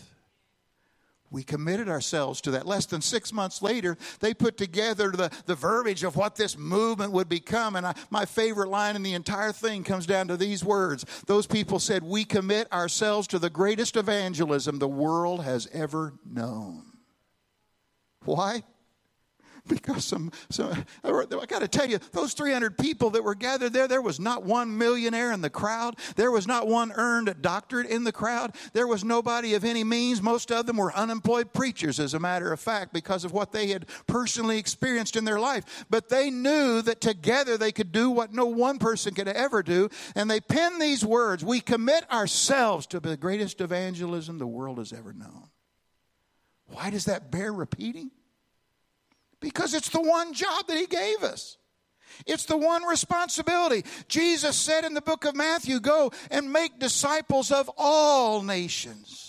We 1.32 1.44
committed 1.44 1.88
ourselves 1.88 2.42
to 2.42 2.52
that. 2.52 2.66
Less 2.66 2.88
than 2.88 3.02
six 3.02 3.32
months 3.32 3.62
later, 3.62 3.98
they 4.20 4.34
put 4.34 4.58
together 4.58 5.12
the, 5.12 5.32
the 5.46 5.54
verbiage 5.54 6.04
of 6.04 6.16
what 6.16 6.36
this 6.36 6.58
movement 6.58 7.12
would 7.12 7.30
become. 7.30 7.76
And 7.76 7.86
I, 7.86 7.94
my 8.10 8.26
favorite 8.26 8.70
line 8.70 8.96
in 8.96 9.04
the 9.04 9.14
entire 9.14 9.52
thing 9.52 9.84
comes 9.84 10.08
down 10.08 10.28
to 10.30 10.38
these 10.38 10.66
words. 10.66 11.06
Those 11.28 11.46
people 11.46 11.78
said, 11.78 12.04
We 12.04 12.26
commit 12.26 12.72
ourselves 12.74 13.28
to 13.28 13.40
the 13.40 13.52
greatest 13.52 13.96
evangelism 13.96 14.80
the 14.80 14.88
world 14.88 15.44
has 15.44 15.68
ever 15.72 16.16
known. 16.26 16.84
Why? 18.26 18.64
Because 19.70 20.04
some, 20.04 20.32
some 20.50 20.86
I 21.04 21.46
got 21.46 21.60
to 21.60 21.68
tell 21.68 21.86
you, 21.86 22.00
those 22.12 22.34
300 22.34 22.78
people 22.78 23.12
that 23.12 23.24
were 23.24 23.36
gathered 23.36 23.72
there, 23.72 23.88
there 23.88 24.02
was 24.02 24.20
not 24.20 24.44
one 24.44 24.78
millionaire 24.78 25.32
in 25.32 25.42
the 25.42 25.50
crowd. 25.50 25.96
There 26.16 26.32
was 26.32 26.48
not 26.48 26.68
one 26.68 26.92
earned 26.92 27.42
doctorate 27.42 27.88
in 27.88 28.04
the 28.04 28.12
crowd. 28.12 28.56
There 28.74 28.88
was 28.88 29.04
nobody 29.04 29.54
of 29.54 29.64
any 29.64 29.84
means. 29.84 30.22
Most 30.22 30.52
of 30.52 30.66
them 30.66 30.78
were 30.78 30.94
unemployed 30.94 31.54
preachers, 31.54 32.00
as 32.00 32.14
a 32.14 32.20
matter 32.20 32.52
of 32.52 32.60
fact, 32.60 32.92
because 32.92 33.24
of 33.24 33.32
what 33.32 33.52
they 33.52 33.68
had 33.68 33.86
personally 34.08 34.58
experienced 34.58 35.16
in 35.16 35.24
their 35.24 35.40
life. 35.40 35.86
But 35.90 36.10
they 36.10 36.30
knew 36.30 36.82
that 36.82 37.00
together 37.00 37.58
they 37.58 37.72
could 37.72 37.92
do 37.92 38.10
what 38.10 38.34
no 38.34 38.46
one 38.46 38.80
person 38.80 39.14
could 39.14 39.28
ever 39.28 39.64
do. 39.64 39.90
And 40.16 40.30
they 40.30 40.42
penned 40.42 40.82
these 40.82 41.06
words 41.06 41.46
We 41.46 41.62
commit 41.62 42.12
ourselves 42.12 42.88
to 42.88 43.00
the 43.00 43.16
greatest 43.16 43.62
evangelism 43.62 44.38
the 44.40 44.48
world 44.48 44.80
has 44.80 44.92
ever 44.92 45.14
known. 45.14 45.50
Why 46.68 46.90
does 46.90 47.06
that 47.06 47.32
bear 47.32 47.52
repeating? 47.52 48.12
Because 49.42 49.74
it's 49.74 49.90
the 49.90 50.02
one 50.02 50.34
job 50.34 50.68
that 50.68 50.78
He 50.78 50.86
gave 50.86 51.24
us. 51.24 51.58
It's 52.26 52.46
the 52.46 52.58
one 52.58 52.84
responsibility. 52.84 53.86
Jesus 54.08 54.58
said 54.58 54.84
in 54.84 54.94
the 54.94 55.02
book 55.02 55.26
of 55.26 55.36
Matthew, 55.36 55.80
Go 55.80 56.12
and 56.32 56.52
make 56.52 56.80
disciples 56.80 57.52
of 57.52 57.70
all 57.78 58.42
nations. 58.42 59.29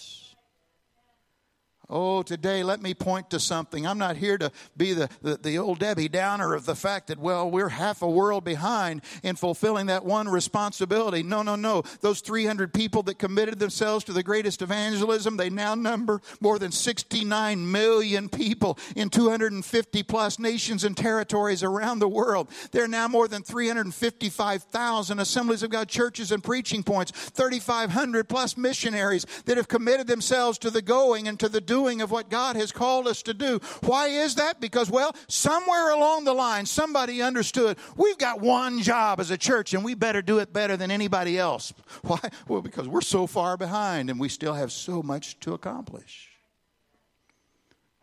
Oh, 1.92 2.22
today, 2.22 2.62
let 2.62 2.80
me 2.80 2.94
point 2.94 3.30
to 3.30 3.40
something. 3.40 3.84
I'm 3.84 3.98
not 3.98 4.16
here 4.16 4.38
to 4.38 4.52
be 4.76 4.92
the, 4.92 5.10
the, 5.22 5.36
the, 5.36 5.58
old 5.58 5.80
Debbie 5.80 6.08
Downer 6.08 6.54
of 6.54 6.64
the 6.64 6.76
fact 6.76 7.08
that, 7.08 7.18
well, 7.18 7.50
we're 7.50 7.68
half 7.68 8.00
a 8.02 8.08
world 8.08 8.44
behind 8.44 9.02
in 9.24 9.34
fulfilling 9.34 9.86
that 9.86 10.04
one 10.04 10.28
responsibility. 10.28 11.24
No, 11.24 11.42
no, 11.42 11.56
no. 11.56 11.82
Those 12.00 12.20
300 12.20 12.72
people 12.72 13.02
that 13.04 13.18
committed 13.18 13.58
themselves 13.58 14.04
to 14.04 14.12
the 14.12 14.22
greatest 14.22 14.62
evangelism, 14.62 15.36
they 15.36 15.50
now 15.50 15.74
number 15.74 16.20
more 16.40 16.60
than 16.60 16.70
69 16.70 17.72
million 17.72 18.28
people 18.28 18.78
in 18.94 19.10
250 19.10 20.02
plus 20.04 20.38
nations 20.38 20.84
and 20.84 20.96
territories 20.96 21.64
around 21.64 21.98
the 21.98 22.08
world. 22.08 22.50
There 22.70 22.84
are 22.84 22.88
now 22.88 23.08
more 23.08 23.26
than 23.26 23.42
355,000 23.42 25.18
assemblies 25.18 25.64
of 25.64 25.70
God 25.70 25.88
churches 25.88 26.30
and 26.30 26.44
preaching 26.44 26.84
points, 26.84 27.10
3,500 27.10 28.28
plus 28.28 28.56
missionaries 28.56 29.26
that 29.46 29.56
have 29.56 29.66
committed 29.66 30.06
themselves 30.06 30.56
to 30.58 30.70
the 30.70 30.82
going 30.82 31.26
and 31.26 31.40
to 31.40 31.48
the 31.48 31.60
doing 31.60 31.79
doing 31.80 32.02
of 32.02 32.10
what 32.10 32.28
God 32.28 32.56
has 32.56 32.72
called 32.72 33.08
us 33.08 33.22
to 33.22 33.32
do. 33.32 33.58
Why 33.80 34.08
is 34.08 34.34
that? 34.34 34.60
Because, 34.60 34.90
well, 34.90 35.14
somewhere 35.28 35.90
along 35.90 36.24
the 36.24 36.34
line, 36.34 36.66
somebody 36.66 37.22
understood 37.22 37.78
we've 37.96 38.18
got 38.18 38.40
one 38.40 38.82
job 38.82 39.18
as 39.18 39.30
a 39.30 39.38
church 39.38 39.72
and 39.72 39.82
we 39.82 39.94
better 39.94 40.20
do 40.20 40.38
it 40.40 40.52
better 40.52 40.76
than 40.76 40.90
anybody 40.90 41.38
else. 41.38 41.72
Why? 42.02 42.20
Well, 42.48 42.60
because 42.60 42.86
we're 42.86 43.00
so 43.00 43.26
far 43.26 43.56
behind 43.56 44.10
and 44.10 44.20
we 44.20 44.28
still 44.28 44.54
have 44.54 44.72
so 44.72 45.02
much 45.02 45.40
to 45.40 45.54
accomplish. 45.54 46.29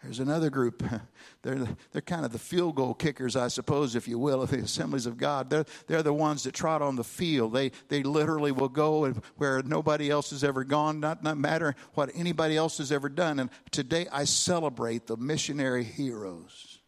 There's 0.08 0.20
another 0.22 0.50
group. 0.50 0.82
They're, 1.42 1.68
they're 1.92 2.02
kind 2.02 2.26
of 2.26 2.32
the 2.32 2.40
field 2.40 2.76
goal 2.76 2.94
kickers, 2.94 3.36
I 3.36 3.50
suppose, 3.50 3.96
if 3.96 4.08
you 4.08 4.18
will, 4.18 4.42
of 4.42 4.50
the 4.50 4.60
assemblies 4.60 5.06
of 5.06 5.18
God. 5.18 5.50
They're, 5.50 5.66
they're 5.86 6.04
the 6.04 6.14
ones 6.14 6.44
that 6.44 6.54
trot 6.54 6.82
on 6.82 6.96
the 6.96 7.04
field. 7.04 7.54
They, 7.54 7.72
they 7.90 8.04
literally 8.04 8.52
will 8.52 8.70
go 8.70 9.14
where 9.36 9.62
nobody 9.64 10.10
else 10.10 10.32
has 10.32 10.44
ever 10.44 10.64
gone, 10.64 11.00
not, 11.00 11.24
not 11.24 11.38
matter 11.38 11.76
what 11.94 12.10
anybody 12.16 12.58
else 12.58 12.80
has 12.80 12.92
ever 12.92 13.08
done. 13.08 13.40
And 13.40 13.50
today 13.72 14.08
I 14.12 14.24
celebrate 14.24 15.08
the 15.08 15.16
missionary 15.16 15.84
heroes 15.84 16.80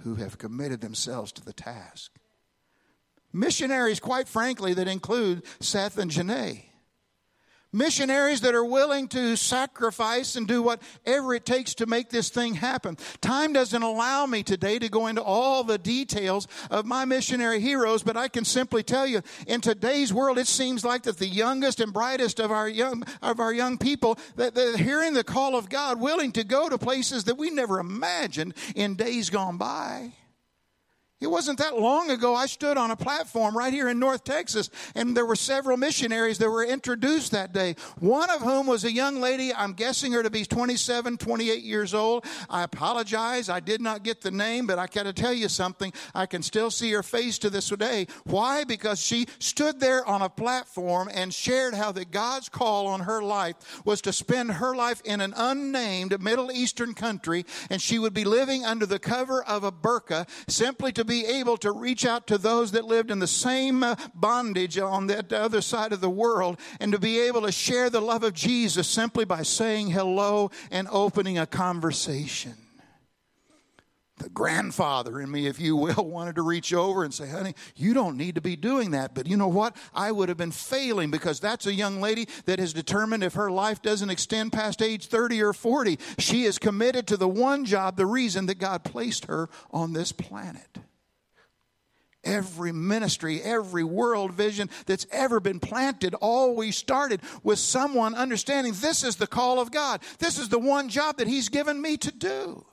who 0.00 0.14
have 0.16 0.38
committed 0.38 0.80
themselves 0.80 1.32
to 1.32 1.44
the 1.44 1.52
task. 1.52 2.12
Missionaries, 3.32 4.00
quite 4.00 4.28
frankly, 4.28 4.74
that 4.74 4.88
include 4.88 5.42
Seth 5.60 5.98
and 5.98 6.10
Janae. 6.10 6.62
Missionaries 7.74 8.40
that 8.42 8.54
are 8.54 8.64
willing 8.64 9.08
to 9.08 9.36
sacrifice 9.36 10.36
and 10.36 10.46
do 10.46 10.62
whatever 10.62 11.34
it 11.34 11.44
takes 11.44 11.74
to 11.74 11.86
make 11.86 12.08
this 12.08 12.28
thing 12.28 12.54
happen. 12.54 12.96
Time 13.20 13.52
doesn't 13.52 13.82
allow 13.82 14.26
me 14.26 14.44
today 14.44 14.78
to 14.78 14.88
go 14.88 15.08
into 15.08 15.20
all 15.20 15.64
the 15.64 15.76
details 15.76 16.46
of 16.70 16.86
my 16.86 17.04
missionary 17.04 17.58
heroes, 17.58 18.04
but 18.04 18.16
I 18.16 18.28
can 18.28 18.44
simply 18.44 18.84
tell 18.84 19.08
you 19.08 19.22
in 19.48 19.60
today's 19.60 20.12
world, 20.12 20.38
it 20.38 20.46
seems 20.46 20.84
like 20.84 21.02
that 21.02 21.18
the 21.18 21.26
youngest 21.26 21.80
and 21.80 21.92
brightest 21.92 22.38
of 22.38 22.52
our 22.52 22.68
young, 22.68 23.02
of 23.20 23.40
our 23.40 23.52
young 23.52 23.76
people, 23.76 24.20
that 24.36 24.54
they're 24.54 24.76
hearing 24.76 25.12
the 25.12 25.24
call 25.24 25.56
of 25.56 25.68
God, 25.68 26.00
willing 26.00 26.30
to 26.32 26.44
go 26.44 26.68
to 26.68 26.78
places 26.78 27.24
that 27.24 27.36
we 27.36 27.50
never 27.50 27.80
imagined 27.80 28.54
in 28.76 28.94
days 28.94 29.30
gone 29.30 29.58
by. 29.58 30.12
It 31.20 31.30
wasn't 31.30 31.58
that 31.58 31.78
long 31.78 32.10
ago 32.10 32.34
I 32.34 32.46
stood 32.46 32.76
on 32.76 32.90
a 32.90 32.96
platform 32.96 33.56
right 33.56 33.72
here 33.72 33.88
in 33.88 33.98
North 33.98 34.24
Texas 34.24 34.68
and 34.94 35.16
there 35.16 35.24
were 35.24 35.36
several 35.36 35.76
missionaries 35.76 36.38
that 36.38 36.50
were 36.50 36.64
introduced 36.64 37.32
that 37.32 37.52
day. 37.52 37.76
One 38.00 38.30
of 38.30 38.42
whom 38.42 38.66
was 38.66 38.84
a 38.84 38.92
young 38.92 39.20
lady, 39.20 39.54
I'm 39.54 39.74
guessing 39.74 40.12
her 40.12 40.24
to 40.24 40.28
be 40.28 40.44
27, 40.44 41.16
28 41.16 41.62
years 41.62 41.94
old. 41.94 42.26
I 42.50 42.64
apologize, 42.64 43.48
I 43.48 43.60
did 43.60 43.80
not 43.80 44.02
get 44.02 44.22
the 44.22 44.32
name, 44.32 44.66
but 44.66 44.78
I 44.78 44.86
got 44.86 45.04
to 45.04 45.12
tell 45.12 45.32
you 45.32 45.48
something. 45.48 45.92
I 46.14 46.26
can 46.26 46.42
still 46.42 46.70
see 46.70 46.90
her 46.92 47.02
face 47.02 47.38
to 47.38 47.50
this 47.50 47.70
day. 47.70 48.08
Why? 48.24 48.64
Because 48.64 49.00
she 49.00 49.26
stood 49.38 49.80
there 49.80 50.04
on 50.06 50.20
a 50.20 50.28
platform 50.28 51.08
and 51.12 51.32
shared 51.32 51.74
how 51.74 51.92
that 51.92 52.10
God's 52.10 52.48
call 52.48 52.88
on 52.88 53.00
her 53.00 53.22
life 53.22 53.82
was 53.84 54.00
to 54.02 54.12
spend 54.12 54.50
her 54.52 54.74
life 54.74 55.00
in 55.04 55.20
an 55.20 55.32
unnamed 55.36 56.20
Middle 56.20 56.50
Eastern 56.50 56.92
country 56.92 57.46
and 57.70 57.80
she 57.80 57.98
would 57.98 58.14
be 58.14 58.24
living 58.24 58.64
under 58.64 58.84
the 58.84 58.98
cover 58.98 59.42
of 59.44 59.64
a 59.64 59.72
burqa 59.72 60.28
simply 60.48 60.92
to 60.92 61.03
be 61.04 61.24
able 61.26 61.56
to 61.58 61.72
reach 61.72 62.04
out 62.04 62.26
to 62.28 62.38
those 62.38 62.72
that 62.72 62.84
lived 62.84 63.10
in 63.10 63.18
the 63.18 63.26
same 63.26 63.84
bondage 64.14 64.78
on 64.78 65.06
that 65.08 65.32
other 65.32 65.60
side 65.60 65.92
of 65.92 66.00
the 66.00 66.10
world 66.10 66.58
and 66.80 66.92
to 66.92 66.98
be 66.98 67.20
able 67.20 67.42
to 67.42 67.52
share 67.52 67.90
the 67.90 68.00
love 68.00 68.22
of 68.22 68.34
Jesus 68.34 68.88
simply 68.88 69.24
by 69.24 69.42
saying 69.42 69.90
hello 69.90 70.50
and 70.70 70.88
opening 70.90 71.38
a 71.38 71.46
conversation 71.46 72.54
the 74.18 74.30
grandfather 74.30 75.20
in 75.20 75.30
me, 75.30 75.46
if 75.46 75.60
you 75.60 75.76
will, 75.76 76.04
wanted 76.08 76.36
to 76.36 76.42
reach 76.42 76.72
over 76.72 77.04
and 77.04 77.12
say, 77.12 77.28
honey, 77.28 77.54
you 77.76 77.94
don't 77.94 78.16
need 78.16 78.36
to 78.36 78.40
be 78.40 78.56
doing 78.56 78.92
that. 78.92 79.14
But 79.14 79.26
you 79.26 79.36
know 79.36 79.48
what? 79.48 79.76
I 79.94 80.12
would 80.12 80.28
have 80.28 80.38
been 80.38 80.52
failing 80.52 81.10
because 81.10 81.40
that's 81.40 81.66
a 81.66 81.74
young 81.74 82.00
lady 82.00 82.28
that 82.46 82.58
has 82.58 82.72
determined 82.72 83.24
if 83.24 83.34
her 83.34 83.50
life 83.50 83.82
doesn't 83.82 84.10
extend 84.10 84.52
past 84.52 84.82
age 84.82 85.06
30 85.06 85.42
or 85.42 85.52
40, 85.52 85.98
she 86.18 86.44
is 86.44 86.58
committed 86.58 87.06
to 87.08 87.16
the 87.16 87.28
one 87.28 87.64
job, 87.64 87.96
the 87.96 88.06
reason 88.06 88.46
that 88.46 88.58
God 88.58 88.84
placed 88.84 89.26
her 89.26 89.48
on 89.70 89.92
this 89.92 90.12
planet. 90.12 90.78
Every 92.24 92.72
ministry, 92.72 93.40
every 93.42 93.84
world 93.84 94.32
vision 94.32 94.70
that's 94.86 95.06
ever 95.10 95.40
been 95.40 95.60
planted 95.60 96.14
always 96.14 96.76
started 96.76 97.20
with 97.42 97.58
someone 97.58 98.14
understanding 98.14 98.74
this 98.80 99.04
is 99.04 99.16
the 99.16 99.26
call 99.26 99.60
of 99.60 99.70
God. 99.70 100.02
This 100.18 100.38
is 100.38 100.48
the 100.48 100.58
one 100.58 100.88
job 100.88 101.18
that 101.18 101.28
He's 101.28 101.48
given 101.48 101.80
me 101.80 101.96
to 101.98 102.10
do. 102.10 102.64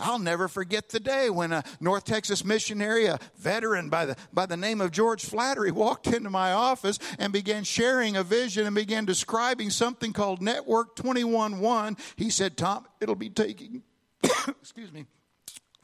I'll 0.00 0.18
never 0.18 0.48
forget 0.48 0.88
the 0.88 1.00
day 1.00 1.30
when 1.30 1.52
a 1.52 1.62
North 1.78 2.04
Texas 2.04 2.44
missionary, 2.44 3.06
a 3.06 3.18
veteran 3.38 3.90
by 3.90 4.06
the, 4.06 4.16
by 4.32 4.46
the 4.46 4.56
name 4.56 4.80
of 4.80 4.90
George 4.90 5.24
Flattery, 5.24 5.70
walked 5.70 6.06
into 6.06 6.30
my 6.30 6.52
office 6.52 6.98
and 7.18 7.32
began 7.32 7.64
sharing 7.64 8.16
a 8.16 8.22
vision 8.22 8.66
and 8.66 8.74
began 8.74 9.04
describing 9.04 9.70
something 9.70 10.12
called 10.12 10.40
Network 10.40 10.96
21.1. 10.96 11.98
He 12.16 12.30
said, 12.30 12.56
Tom, 12.56 12.86
it'll 13.00 13.14
be 13.14 13.30
taking, 13.30 13.82
excuse 14.48 14.92
me, 14.92 15.06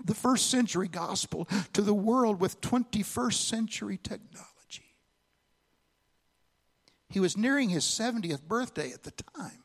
the 0.04 0.14
first 0.14 0.50
century 0.50 0.88
gospel 0.88 1.48
to 1.72 1.82
the 1.82 1.94
world 1.94 2.40
with 2.40 2.60
21st 2.60 3.34
century 3.34 3.98
technology. 4.02 4.46
He 7.08 7.20
was 7.20 7.36
nearing 7.36 7.68
his 7.68 7.84
70th 7.84 8.42
birthday 8.42 8.92
at 8.92 9.04
the 9.04 9.12
time. 9.12 9.62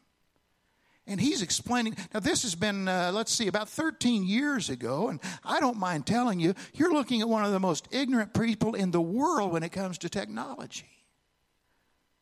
And 1.08 1.20
he's 1.20 1.42
explaining. 1.42 1.98
Now, 2.14 2.20
this 2.20 2.44
has 2.44 2.56
been, 2.56 2.88
uh, 2.88 3.12
let's 3.14 3.32
see, 3.32 3.48
about 3.48 3.68
13 3.68 4.24
years 4.24 4.70
ago. 4.70 5.10
And 5.10 5.20
I 5.44 5.60
don't 5.60 5.78
mind 5.78 6.06
telling 6.06 6.40
you, 6.40 6.54
you're 6.74 6.94
looking 6.94 7.22
at 7.22 7.28
one 7.28 7.44
of 7.44 7.52
the 7.52 7.60
most 7.60 7.88
ignorant 7.92 8.34
people 8.34 8.76
in 8.76 8.92
the 8.92 9.02
world 9.02 9.52
when 9.52 9.64
it 9.64 9.72
comes 9.72 9.98
to 10.00 10.10
technology. 10.10 10.88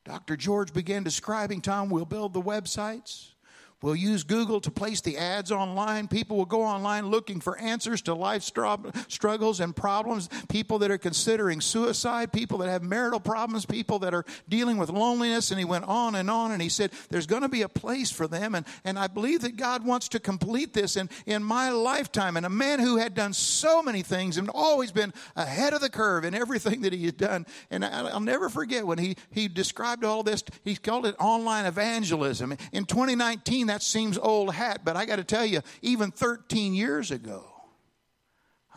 Dr. 0.05 0.37
George 0.37 0.73
began 0.73 1.03
describing 1.03 1.61
Tom, 1.61 1.89
we'll 1.89 2.05
build 2.05 2.33
the 2.33 2.41
websites. 2.41 3.33
We'll 3.81 3.95
use 3.95 4.23
Google 4.25 4.59
to 4.61 4.71
place 4.71 4.99
the 4.99 5.17
ads 5.17 5.53
online. 5.53 6.09
People 6.09 6.35
will 6.35 6.45
go 6.45 6.63
online 6.63 7.07
looking 7.07 7.39
for 7.39 7.57
answers 7.57 8.01
to 8.03 8.13
life 8.13 8.43
struggles 8.43 9.59
and 9.61 9.73
problems. 9.73 10.27
People 10.49 10.79
that 10.79 10.91
are 10.91 10.97
considering 10.97 11.61
suicide, 11.61 12.33
people 12.33 12.57
that 12.57 12.67
have 12.67 12.83
marital 12.83 13.21
problems, 13.21 13.65
people 13.65 13.99
that 13.99 14.13
are 14.13 14.25
dealing 14.49 14.77
with 14.77 14.89
loneliness. 14.89 15.51
And 15.51 15.59
he 15.59 15.65
went 15.65 15.85
on 15.85 16.15
and 16.15 16.29
on 16.29 16.51
and 16.51 16.61
he 16.61 16.67
said, 16.67 16.91
There's 17.09 17.25
going 17.25 17.43
to 17.43 17.49
be 17.49 17.61
a 17.61 17.69
place 17.69 18.11
for 18.11 18.27
them. 18.27 18.53
And, 18.53 18.65
and 18.83 18.99
I 18.99 19.07
believe 19.07 19.41
that 19.41 19.55
God 19.55 19.85
wants 19.85 20.09
to 20.09 20.19
complete 20.19 20.73
this 20.73 20.97
in, 20.97 21.09
in 21.25 21.41
my 21.41 21.69
lifetime. 21.69 22.35
And 22.35 22.45
a 22.45 22.49
man 22.49 22.79
who 22.79 22.97
had 22.97 23.13
done 23.13 23.31
so 23.31 23.81
many 23.81 24.01
things 24.01 24.37
and 24.37 24.49
always 24.53 24.91
been 24.91 25.13
ahead 25.37 25.71
of 25.71 25.79
the 25.79 25.89
curve 25.89 26.25
in 26.25 26.35
everything 26.35 26.81
that 26.81 26.91
he 26.91 27.05
had 27.05 27.17
done. 27.17 27.45
And 27.71 27.85
I, 27.85 28.09
I'll 28.09 28.19
never 28.19 28.49
forget 28.49 28.85
when 28.85 28.97
he, 28.97 29.15
he 29.31 29.47
described 29.47 30.03
all 30.03 30.21
this, 30.21 30.43
he 30.65 30.75
called 30.75 31.05
it 31.05 31.15
online 31.17 31.65
evangelism. 31.65 32.57
In 32.73 32.83
2019, 32.83 33.68
that 33.69 33.81
seems 33.83 34.17
old 34.17 34.53
hat, 34.53 34.81
but 34.83 34.95
I 34.95 35.05
got 35.05 35.17
to 35.17 35.23
tell 35.23 35.45
you, 35.45 35.61
even 35.81 36.11
13 36.11 36.73
years 36.73 37.11
ago, 37.11 37.45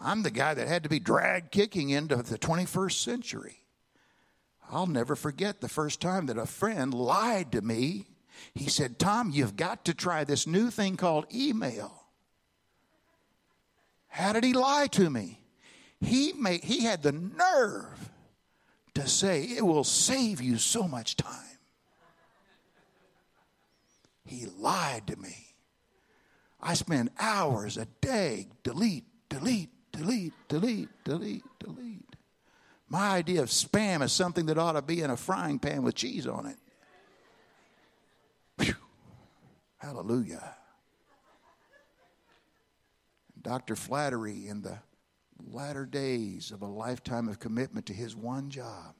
I'm 0.00 0.22
the 0.22 0.30
guy 0.30 0.54
that 0.54 0.68
had 0.68 0.82
to 0.82 0.88
be 0.88 0.98
dragged 0.98 1.50
kicking 1.50 1.90
into 1.90 2.16
the 2.16 2.38
21st 2.38 2.92
century. 2.92 3.62
I'll 4.70 4.86
never 4.86 5.14
forget 5.14 5.60
the 5.60 5.68
first 5.68 6.00
time 6.00 6.26
that 6.26 6.38
a 6.38 6.46
friend 6.46 6.94
lied 6.94 7.52
to 7.52 7.60
me. 7.60 8.06
He 8.54 8.68
said, 8.68 8.98
Tom, 8.98 9.30
you've 9.30 9.56
got 9.56 9.84
to 9.84 9.94
try 9.94 10.24
this 10.24 10.46
new 10.46 10.70
thing 10.70 10.96
called 10.96 11.26
email. 11.32 12.06
How 14.08 14.32
did 14.32 14.44
he 14.44 14.52
lie 14.52 14.88
to 14.92 15.08
me? 15.08 15.40
He, 16.00 16.32
made, 16.32 16.64
he 16.64 16.84
had 16.84 17.02
the 17.02 17.12
nerve 17.12 18.10
to 18.94 19.06
say, 19.06 19.44
it 19.44 19.64
will 19.64 19.84
save 19.84 20.40
you 20.40 20.58
so 20.58 20.88
much 20.88 21.16
time. 21.16 21.51
He 24.24 24.46
lied 24.46 25.06
to 25.08 25.16
me. 25.16 25.54
I 26.60 26.74
spend 26.74 27.10
hours 27.18 27.76
a 27.76 27.86
day, 28.00 28.48
delete, 28.62 29.04
delete, 29.28 29.70
delete, 29.90 30.32
delete, 30.48 30.88
delete, 31.04 31.44
delete. 31.58 32.16
My 32.88 33.08
idea 33.08 33.42
of 33.42 33.48
spam 33.48 34.02
is 34.02 34.12
something 34.12 34.46
that 34.46 34.58
ought 34.58 34.72
to 34.72 34.82
be 34.82 35.00
in 35.00 35.10
a 35.10 35.16
frying 35.16 35.58
pan 35.58 35.82
with 35.82 35.94
cheese 35.94 36.26
on 36.26 36.46
it. 36.46 36.56
Whew. 38.58 38.74
Hallelujah. 39.78 40.56
Dr. 43.40 43.74
Flattery, 43.74 44.46
in 44.46 44.62
the 44.62 44.78
latter 45.50 45.84
days 45.84 46.52
of 46.52 46.62
a 46.62 46.66
lifetime 46.66 47.28
of 47.28 47.40
commitment 47.40 47.86
to 47.86 47.92
his 47.92 48.14
one 48.14 48.50
job, 48.50 48.94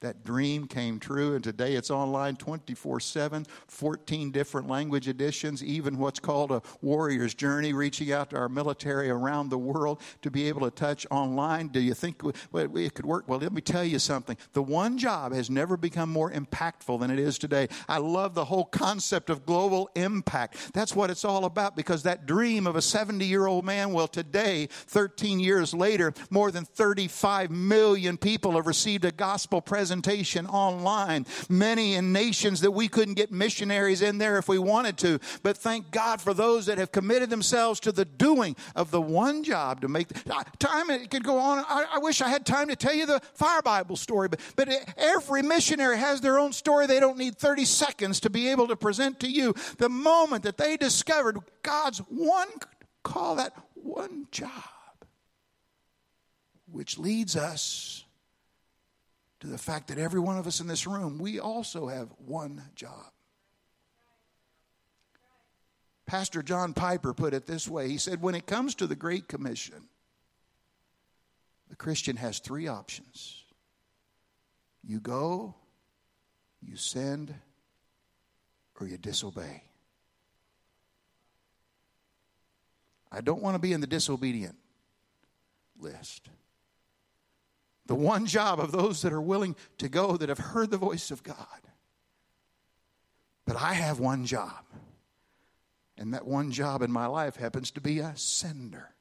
that 0.00 0.24
dream 0.24 0.66
came 0.66 1.00
true, 1.00 1.34
and 1.34 1.42
today 1.42 1.74
it's 1.74 1.90
online 1.90 2.36
24 2.36 3.00
7, 3.00 3.44
14 3.66 4.30
different 4.30 4.68
language 4.68 5.08
editions, 5.08 5.62
even 5.64 5.98
what's 5.98 6.20
called 6.20 6.52
a 6.52 6.62
warrior's 6.80 7.34
journey, 7.34 7.72
reaching 7.72 8.12
out 8.12 8.30
to 8.30 8.36
our 8.36 8.48
military 8.48 9.10
around 9.10 9.48
the 9.48 9.58
world 9.58 10.00
to 10.22 10.30
be 10.30 10.46
able 10.48 10.60
to 10.60 10.70
touch 10.70 11.04
online. 11.10 11.68
Do 11.68 11.80
you 11.80 11.94
think 11.94 12.22
it 12.24 12.94
could 12.94 13.06
work? 13.06 13.28
Well, 13.28 13.40
let 13.40 13.52
me 13.52 13.60
tell 13.60 13.84
you 13.84 13.98
something. 13.98 14.36
The 14.52 14.62
one 14.62 14.98
job 14.98 15.32
has 15.32 15.50
never 15.50 15.76
become 15.76 16.10
more 16.10 16.30
impactful 16.30 17.00
than 17.00 17.10
it 17.10 17.18
is 17.18 17.38
today. 17.38 17.68
I 17.88 17.98
love 17.98 18.34
the 18.34 18.44
whole 18.44 18.66
concept 18.66 19.30
of 19.30 19.44
global 19.44 19.90
impact. 19.96 20.72
That's 20.74 20.94
what 20.94 21.10
it's 21.10 21.24
all 21.24 21.44
about 21.44 21.74
because 21.74 22.04
that 22.04 22.26
dream 22.26 22.66
of 22.66 22.76
a 22.76 22.82
70 22.82 23.24
year 23.24 23.46
old 23.46 23.64
man, 23.64 23.92
well, 23.92 24.08
today, 24.08 24.68
13 24.70 25.40
years 25.40 25.74
later, 25.74 26.14
more 26.30 26.52
than 26.52 26.64
35 26.64 27.50
million 27.50 28.16
people 28.16 28.52
have 28.52 28.68
received 28.68 29.04
a 29.04 29.10
gospel 29.10 29.60
presence 29.60 29.87
presentation 29.88 30.46
online. 30.46 31.24
Many 31.48 31.94
in 31.94 32.12
nations 32.12 32.60
that 32.60 32.72
we 32.72 32.88
couldn't 32.88 33.14
get 33.14 33.32
missionaries 33.32 34.02
in 34.02 34.18
there 34.18 34.36
if 34.36 34.46
we 34.46 34.58
wanted 34.58 34.98
to. 34.98 35.18
But 35.42 35.56
thank 35.56 35.90
God 35.90 36.20
for 36.20 36.34
those 36.34 36.66
that 36.66 36.76
have 36.76 36.92
committed 36.92 37.30
themselves 37.30 37.80
to 37.80 37.92
the 37.92 38.04
doing 38.04 38.54
of 38.76 38.90
the 38.90 39.00
one 39.00 39.42
job 39.42 39.80
to 39.80 39.88
make 39.88 40.08
time. 40.58 40.90
It 40.90 41.10
could 41.10 41.24
go 41.24 41.38
on. 41.38 41.64
I, 41.66 41.86
I 41.94 41.98
wish 42.00 42.20
I 42.20 42.28
had 42.28 42.44
time 42.44 42.68
to 42.68 42.76
tell 42.76 42.92
you 42.92 43.06
the 43.06 43.20
fire 43.32 43.62
Bible 43.62 43.96
story, 43.96 44.28
but, 44.28 44.40
but 44.56 44.68
every 44.98 45.40
missionary 45.40 45.96
has 45.96 46.20
their 46.20 46.38
own 46.38 46.52
story. 46.52 46.86
They 46.86 47.00
don't 47.00 47.16
need 47.16 47.38
30 47.38 47.64
seconds 47.64 48.20
to 48.20 48.28
be 48.28 48.48
able 48.48 48.68
to 48.68 48.76
present 48.76 49.20
to 49.20 49.30
you 49.30 49.54
the 49.78 49.88
moment 49.88 50.42
that 50.42 50.58
they 50.58 50.76
discovered 50.76 51.38
God's 51.62 52.00
one 52.10 52.48
call, 53.02 53.36
that 53.36 53.54
one 53.74 54.26
job, 54.30 54.50
which 56.70 56.98
leads 56.98 57.36
us 57.36 58.04
to 59.40 59.46
the 59.46 59.58
fact 59.58 59.88
that 59.88 59.98
every 59.98 60.20
one 60.20 60.36
of 60.36 60.46
us 60.46 60.60
in 60.60 60.66
this 60.66 60.86
room, 60.86 61.18
we 61.18 61.38
also 61.38 61.88
have 61.88 62.08
one 62.18 62.62
job. 62.74 63.12
Pastor 66.06 66.42
John 66.42 66.72
Piper 66.72 67.12
put 67.12 67.34
it 67.34 67.46
this 67.46 67.68
way 67.68 67.88
He 67.88 67.98
said, 67.98 68.22
When 68.22 68.34
it 68.34 68.46
comes 68.46 68.74
to 68.76 68.86
the 68.86 68.96
Great 68.96 69.28
Commission, 69.28 69.88
the 71.68 71.76
Christian 71.76 72.16
has 72.16 72.38
three 72.38 72.66
options. 72.66 73.44
You 74.82 75.00
go, 75.00 75.54
you 76.62 76.76
send, 76.76 77.34
or 78.80 78.86
you 78.88 78.96
disobey. 78.96 79.62
I 83.12 83.20
don't 83.20 83.42
want 83.42 83.54
to 83.54 83.58
be 83.58 83.72
in 83.72 83.80
the 83.80 83.86
disobedient 83.86 84.56
list. 85.78 86.28
The 87.88 87.94
one 87.94 88.26
job 88.26 88.60
of 88.60 88.70
those 88.70 89.02
that 89.02 89.12
are 89.12 89.20
willing 89.20 89.56
to 89.78 89.88
go 89.88 90.16
that 90.16 90.28
have 90.28 90.38
heard 90.38 90.70
the 90.70 90.76
voice 90.76 91.10
of 91.10 91.22
God. 91.22 91.36
But 93.46 93.56
I 93.56 93.72
have 93.72 93.98
one 93.98 94.26
job. 94.26 94.64
And 95.96 96.14
that 96.14 96.26
one 96.26 96.52
job 96.52 96.82
in 96.82 96.92
my 96.92 97.06
life 97.06 97.36
happens 97.36 97.70
to 97.72 97.80
be 97.80 97.98
a 97.98 98.12
sender. 98.14 98.94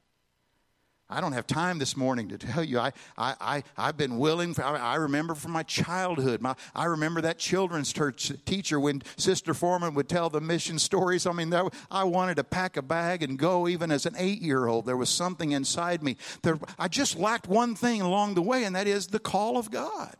I 1.09 1.21
don't 1.21 1.31
have 1.31 1.47
time 1.47 1.79
this 1.79 1.95
morning 1.95 2.27
to 2.29 2.37
tell 2.37 2.63
you. 2.63 2.79
I, 2.79 2.91
I, 3.17 3.35
I, 3.39 3.63
I've 3.77 3.95
been 3.95 4.17
willing. 4.17 4.53
For, 4.53 4.63
I, 4.63 4.77
I 4.77 4.95
remember 4.95 5.35
from 5.35 5.53
my 5.53 5.63
childhood. 5.63 6.41
My, 6.41 6.53
I 6.75 6.85
remember 6.85 7.21
that 7.21 7.37
children's 7.37 7.93
church 7.93 8.31
teacher 8.45 8.77
when 8.77 9.01
Sister 9.15 9.53
Foreman 9.53 9.93
would 9.93 10.09
tell 10.09 10.29
the 10.29 10.41
mission 10.41 10.77
stories. 10.79 11.25
I 11.25 11.31
mean, 11.31 11.53
I 11.89 12.03
wanted 12.03 12.35
to 12.35 12.43
pack 12.43 12.75
a 12.75 12.81
bag 12.81 13.23
and 13.23 13.39
go 13.39 13.69
even 13.69 13.89
as 13.89 14.05
an 14.05 14.15
eight 14.17 14.41
year 14.41 14.67
old. 14.67 14.85
There 14.85 14.97
was 14.97 15.09
something 15.09 15.51
inside 15.51 16.03
me. 16.03 16.17
There, 16.41 16.59
I 16.77 16.89
just 16.89 17.17
lacked 17.17 17.47
one 17.47 17.75
thing 17.75 18.01
along 18.01 18.33
the 18.33 18.41
way, 18.41 18.65
and 18.65 18.75
that 18.75 18.87
is 18.87 19.07
the 19.07 19.19
call 19.19 19.57
of 19.57 19.71
God. 19.71 20.15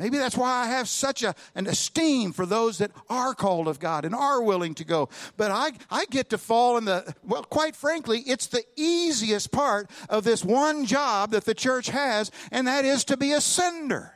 Maybe 0.00 0.16
that's 0.16 0.34
why 0.34 0.62
I 0.62 0.66
have 0.68 0.88
such 0.88 1.22
a, 1.22 1.34
an 1.54 1.66
esteem 1.66 2.32
for 2.32 2.46
those 2.46 2.78
that 2.78 2.90
are 3.10 3.34
called 3.34 3.68
of 3.68 3.78
God 3.78 4.06
and 4.06 4.14
are 4.14 4.40
willing 4.40 4.74
to 4.76 4.84
go. 4.84 5.10
But 5.36 5.50
I, 5.50 5.72
I 5.90 6.06
get 6.06 6.30
to 6.30 6.38
fall 6.38 6.78
in 6.78 6.86
the, 6.86 7.14
well, 7.22 7.42
quite 7.44 7.76
frankly, 7.76 8.20
it's 8.20 8.46
the 8.46 8.64
easiest 8.76 9.52
part 9.52 9.90
of 10.08 10.24
this 10.24 10.42
one 10.42 10.86
job 10.86 11.32
that 11.32 11.44
the 11.44 11.52
church 11.52 11.88
has, 11.88 12.30
and 12.50 12.66
that 12.66 12.86
is 12.86 13.04
to 13.04 13.18
be 13.18 13.32
a 13.32 13.42
sender 13.42 14.14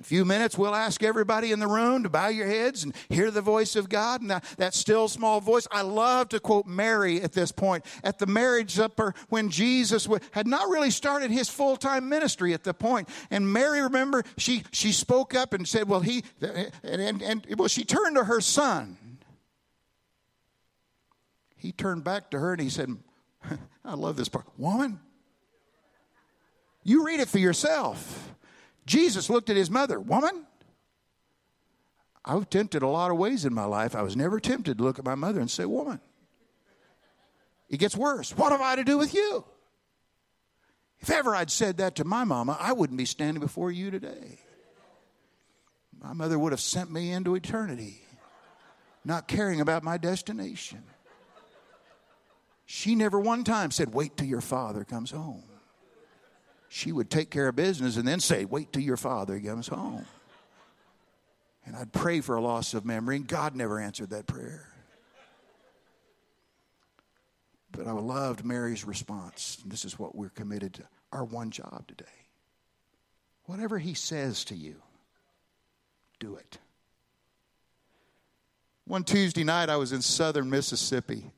a 0.00 0.04
few 0.04 0.24
minutes, 0.24 0.56
we'll 0.56 0.74
ask 0.74 1.02
everybody 1.02 1.52
in 1.52 1.60
the 1.60 1.66
room 1.66 2.04
to 2.04 2.08
bow 2.08 2.28
your 2.28 2.46
heads 2.46 2.84
and 2.84 2.94
hear 3.10 3.30
the 3.30 3.42
voice 3.42 3.76
of 3.76 3.90
God 3.90 4.22
and 4.22 4.30
that, 4.30 4.44
that 4.56 4.74
still 4.74 5.08
small 5.08 5.40
voice. 5.40 5.68
I 5.70 5.82
love 5.82 6.30
to 6.30 6.40
quote 6.40 6.66
Mary 6.66 7.20
at 7.20 7.32
this 7.32 7.52
point. 7.52 7.84
At 8.02 8.18
the 8.18 8.26
marriage 8.26 8.72
supper, 8.72 9.14
when 9.28 9.50
Jesus 9.50 10.08
had 10.30 10.46
not 10.46 10.70
really 10.70 10.90
started 10.90 11.30
his 11.30 11.50
full 11.50 11.76
time 11.76 12.08
ministry 12.08 12.54
at 12.54 12.64
the 12.64 12.72
point, 12.72 13.10
and 13.30 13.52
Mary, 13.52 13.82
remember, 13.82 14.24
she 14.38 14.64
she 14.72 14.92
spoke 14.92 15.34
up 15.34 15.52
and 15.52 15.68
said, 15.68 15.86
"Well, 15.86 16.00
he," 16.00 16.24
and, 16.40 17.02
and, 17.02 17.22
and 17.22 17.46
well, 17.58 17.68
she 17.68 17.84
turned 17.84 18.16
to 18.16 18.24
her 18.24 18.40
son. 18.40 18.96
He 21.56 21.72
turned 21.72 22.04
back 22.04 22.30
to 22.30 22.38
her 22.38 22.52
and 22.52 22.62
he 22.62 22.70
said, 22.70 22.96
"I 23.84 23.94
love 23.94 24.16
this 24.16 24.30
part, 24.30 24.46
woman. 24.56 24.98
You 26.84 27.04
read 27.04 27.20
it 27.20 27.28
for 27.28 27.38
yourself." 27.38 28.30
Jesus 28.90 29.30
looked 29.30 29.48
at 29.50 29.56
his 29.56 29.70
mother, 29.70 30.00
Woman, 30.00 30.46
I 32.24 32.34
was 32.34 32.46
tempted 32.50 32.82
a 32.82 32.88
lot 32.88 33.12
of 33.12 33.18
ways 33.18 33.44
in 33.44 33.54
my 33.54 33.64
life. 33.64 33.94
I 33.94 34.02
was 34.02 34.16
never 34.16 34.40
tempted 34.40 34.78
to 34.78 34.84
look 34.84 34.98
at 34.98 35.04
my 35.04 35.14
mother 35.14 35.38
and 35.38 35.48
say, 35.48 35.64
Woman. 35.64 36.00
It 37.68 37.76
gets 37.76 37.96
worse. 37.96 38.36
What 38.36 38.50
have 38.50 38.60
I 38.60 38.74
to 38.74 38.82
do 38.82 38.98
with 38.98 39.14
you? 39.14 39.44
If 40.98 41.08
ever 41.08 41.36
I'd 41.36 41.52
said 41.52 41.76
that 41.76 41.94
to 41.96 42.04
my 42.04 42.24
mama, 42.24 42.56
I 42.58 42.72
wouldn't 42.72 42.98
be 42.98 43.04
standing 43.04 43.40
before 43.40 43.70
you 43.70 43.92
today. 43.92 44.40
My 46.02 46.12
mother 46.12 46.36
would 46.36 46.50
have 46.50 46.60
sent 46.60 46.90
me 46.90 47.12
into 47.12 47.36
eternity, 47.36 48.02
not 49.04 49.28
caring 49.28 49.60
about 49.60 49.84
my 49.84 49.98
destination. 49.98 50.82
She 52.66 52.96
never 52.96 53.20
one 53.20 53.44
time 53.44 53.70
said, 53.70 53.94
Wait 53.94 54.16
till 54.16 54.26
your 54.26 54.40
father 54.40 54.82
comes 54.82 55.12
home 55.12 55.49
she 56.72 56.92
would 56.92 57.10
take 57.10 57.30
care 57.30 57.48
of 57.48 57.56
business 57.56 57.96
and 57.96 58.06
then 58.06 58.20
say, 58.20 58.44
Wait 58.44 58.72
till 58.72 58.80
your 58.80 58.96
father 58.96 59.38
comes 59.40 59.66
home. 59.66 60.06
And 61.66 61.74
I'd 61.74 61.92
pray 61.92 62.20
for 62.20 62.36
a 62.36 62.40
loss 62.40 62.74
of 62.74 62.84
memory, 62.84 63.16
and 63.16 63.26
God 63.26 63.56
never 63.56 63.80
answered 63.80 64.10
that 64.10 64.28
prayer. 64.28 64.68
But 67.72 67.88
I 67.88 67.92
loved 67.92 68.44
Mary's 68.44 68.84
response. 68.84 69.60
This 69.66 69.84
is 69.84 69.98
what 69.98 70.14
we're 70.14 70.30
committed 70.30 70.74
to 70.74 70.84
our 71.12 71.24
one 71.24 71.50
job 71.50 71.86
today. 71.88 72.04
Whatever 73.46 73.78
he 73.78 73.94
says 73.94 74.44
to 74.44 74.54
you, 74.54 74.76
do 76.20 76.36
it. 76.36 76.58
One 78.86 79.02
Tuesday 79.02 79.42
night, 79.42 79.68
I 79.68 79.76
was 79.76 79.90
in 79.90 80.02
southern 80.02 80.48
Mississippi. 80.48 81.32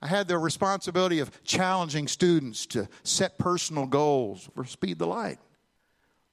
I 0.00 0.06
had 0.06 0.28
the 0.28 0.38
responsibility 0.38 1.18
of 1.18 1.42
challenging 1.42 2.06
students 2.06 2.66
to 2.66 2.88
set 3.02 3.38
personal 3.38 3.86
goals 3.86 4.48
for 4.54 4.64
Speed 4.64 4.98
the 4.98 5.06
Light. 5.06 5.38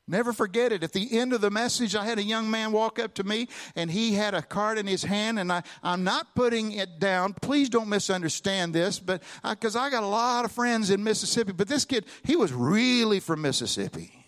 Never 0.08 0.34
forget 0.34 0.71
it. 0.71 0.84
At 0.84 0.93
the 0.93 1.17
end 1.17 1.34
of 1.34 1.41
the 1.41 1.49
message, 1.49 1.95
I 1.95 2.06
had 2.06 2.19
a 2.19 2.23
young 2.23 2.51
man 2.51 2.71
walk 2.71 2.99
up 2.99 3.15
to 3.15 3.23
me 3.23 3.47
and 3.75 3.89
he 3.89 4.13
had 4.13 4.36
a 4.36 4.41
card 4.43 4.78
in 4.78 4.86
his 4.86 5.04
hand, 5.04 5.39
and 5.39 5.51
I, 5.51 5.63
I'm 5.82 6.04
not 6.04 6.36
putting 6.36 6.73
it 6.73 6.99
down. 6.99 7.34
Please 7.34 7.69
don't 7.69 7.89
misunderstand 7.89 8.75
this, 8.75 8.99
but 8.99 9.23
because 9.43 9.75
I, 9.75 9.86
I 9.86 9.89
got 9.89 10.04
a 10.04 10.08
lot 10.08 10.45
of 10.45 10.51
friends 10.51 10.91
in 10.91 11.04
Mississippi, 11.04 11.54
but 11.54 11.67
this 11.67 11.86
kid, 11.86 12.06
he 12.23 12.36
was 12.36 12.54
really 12.54 13.19
from 13.19 13.41
Mississippi. 13.41 14.25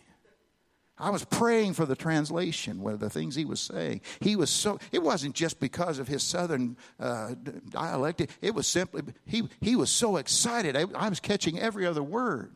I 1.00 1.12
was 1.12 1.24
praying 1.26 1.74
for 1.74 1.86
the 1.86 1.96
translation, 1.96 2.82
with 2.82 3.00
the 3.00 3.10
things 3.10 3.36
he 3.36 3.46
was 3.46 3.60
saying. 3.60 4.02
He 4.20 4.36
was 4.36 4.50
so, 4.50 4.80
it 4.92 5.04
wasn't 5.04 5.36
just 5.36 5.60
because 5.60 6.00
of 6.00 6.08
his 6.08 6.24
southern 6.24 6.76
uh, 7.00 7.36
dialect, 7.70 8.26
it 8.42 8.56
was 8.56 8.66
simply, 8.66 9.04
he, 9.26 9.48
he 9.62 9.76
was 9.76 9.92
so 9.92 10.18
excited. 10.18 10.76
I, 10.76 10.86
I 10.96 11.10
was 11.10 11.20
catching 11.20 11.60
every 11.60 11.86
other 11.86 12.02
word. 12.02 12.56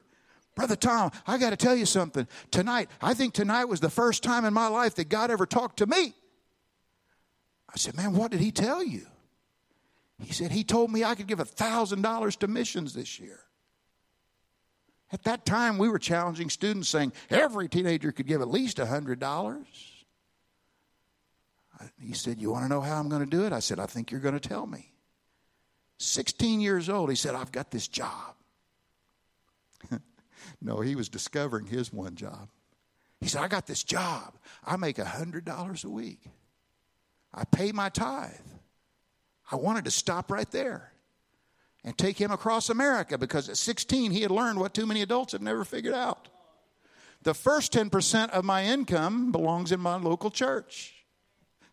Brother 0.55 0.75
Tom, 0.75 1.11
I 1.27 1.37
got 1.37 1.51
to 1.51 1.55
tell 1.55 1.75
you 1.75 1.85
something. 1.85 2.27
Tonight, 2.49 2.89
I 3.01 3.13
think 3.13 3.33
tonight 3.33 3.65
was 3.65 3.79
the 3.79 3.89
first 3.89 4.23
time 4.23 4.43
in 4.43 4.53
my 4.53 4.67
life 4.67 4.95
that 4.95 5.07
God 5.07 5.31
ever 5.31 5.45
talked 5.45 5.77
to 5.77 5.85
me. 5.85 6.13
I 7.69 7.77
said, 7.77 7.95
Man, 7.95 8.13
what 8.13 8.31
did 8.31 8.41
he 8.41 8.51
tell 8.51 8.83
you? 8.83 9.05
He 10.19 10.33
said, 10.33 10.51
He 10.51 10.63
told 10.63 10.91
me 10.91 11.03
I 11.03 11.15
could 11.15 11.27
give 11.27 11.39
a 11.39 11.45
$1,000 11.45 12.37
to 12.37 12.47
missions 12.47 12.93
this 12.93 13.19
year. 13.19 13.39
At 15.13 15.23
that 15.23 15.45
time, 15.45 15.77
we 15.77 15.89
were 15.89 15.99
challenging 15.99 16.49
students 16.49 16.87
saying 16.87 17.11
every 17.29 17.67
teenager 17.67 18.11
could 18.11 18.27
give 18.27 18.41
at 18.41 18.49
least 18.49 18.77
$100. 18.77 19.65
He 21.99 22.13
said, 22.13 22.39
You 22.39 22.51
want 22.51 22.65
to 22.65 22.69
know 22.69 22.81
how 22.81 22.99
I'm 22.99 23.09
going 23.09 23.23
to 23.23 23.29
do 23.29 23.45
it? 23.45 23.53
I 23.53 23.59
said, 23.59 23.79
I 23.79 23.87
think 23.87 24.11
you're 24.11 24.21
going 24.21 24.39
to 24.39 24.49
tell 24.49 24.65
me. 24.65 24.91
16 25.97 26.61
years 26.61 26.89
old, 26.89 27.09
he 27.09 27.15
said, 27.15 27.35
I've 27.35 27.51
got 27.51 27.71
this 27.71 27.87
job. 27.87 28.35
no, 30.61 30.79
he 30.79 30.95
was 30.95 31.09
discovering 31.09 31.65
his 31.65 31.91
one 31.91 32.15
job. 32.15 32.47
He 33.19 33.27
said, 33.27 33.43
I 33.43 33.47
got 33.47 33.67
this 33.67 33.83
job. 33.83 34.35
I 34.65 34.77
make 34.77 34.97
$100 34.97 35.85
a 35.85 35.89
week. 35.89 36.23
I 37.33 37.43
pay 37.43 37.71
my 37.71 37.89
tithe. 37.89 38.31
I 39.51 39.57
wanted 39.57 39.85
to 39.85 39.91
stop 39.91 40.31
right 40.31 40.49
there 40.51 40.90
and 41.83 41.97
take 41.97 42.17
him 42.19 42.31
across 42.31 42.69
America 42.69 43.17
because 43.17 43.49
at 43.49 43.57
16 43.57 44.11
he 44.11 44.21
had 44.21 44.31
learned 44.31 44.59
what 44.59 44.73
too 44.73 44.85
many 44.85 45.01
adults 45.01 45.33
have 45.33 45.41
never 45.41 45.63
figured 45.63 45.93
out. 45.93 46.27
The 47.23 47.33
first 47.33 47.71
10% 47.73 48.29
of 48.31 48.45
my 48.45 48.65
income 48.65 49.31
belongs 49.31 49.71
in 49.71 49.79
my 49.79 49.95
local 49.95 50.31
church. 50.31 50.93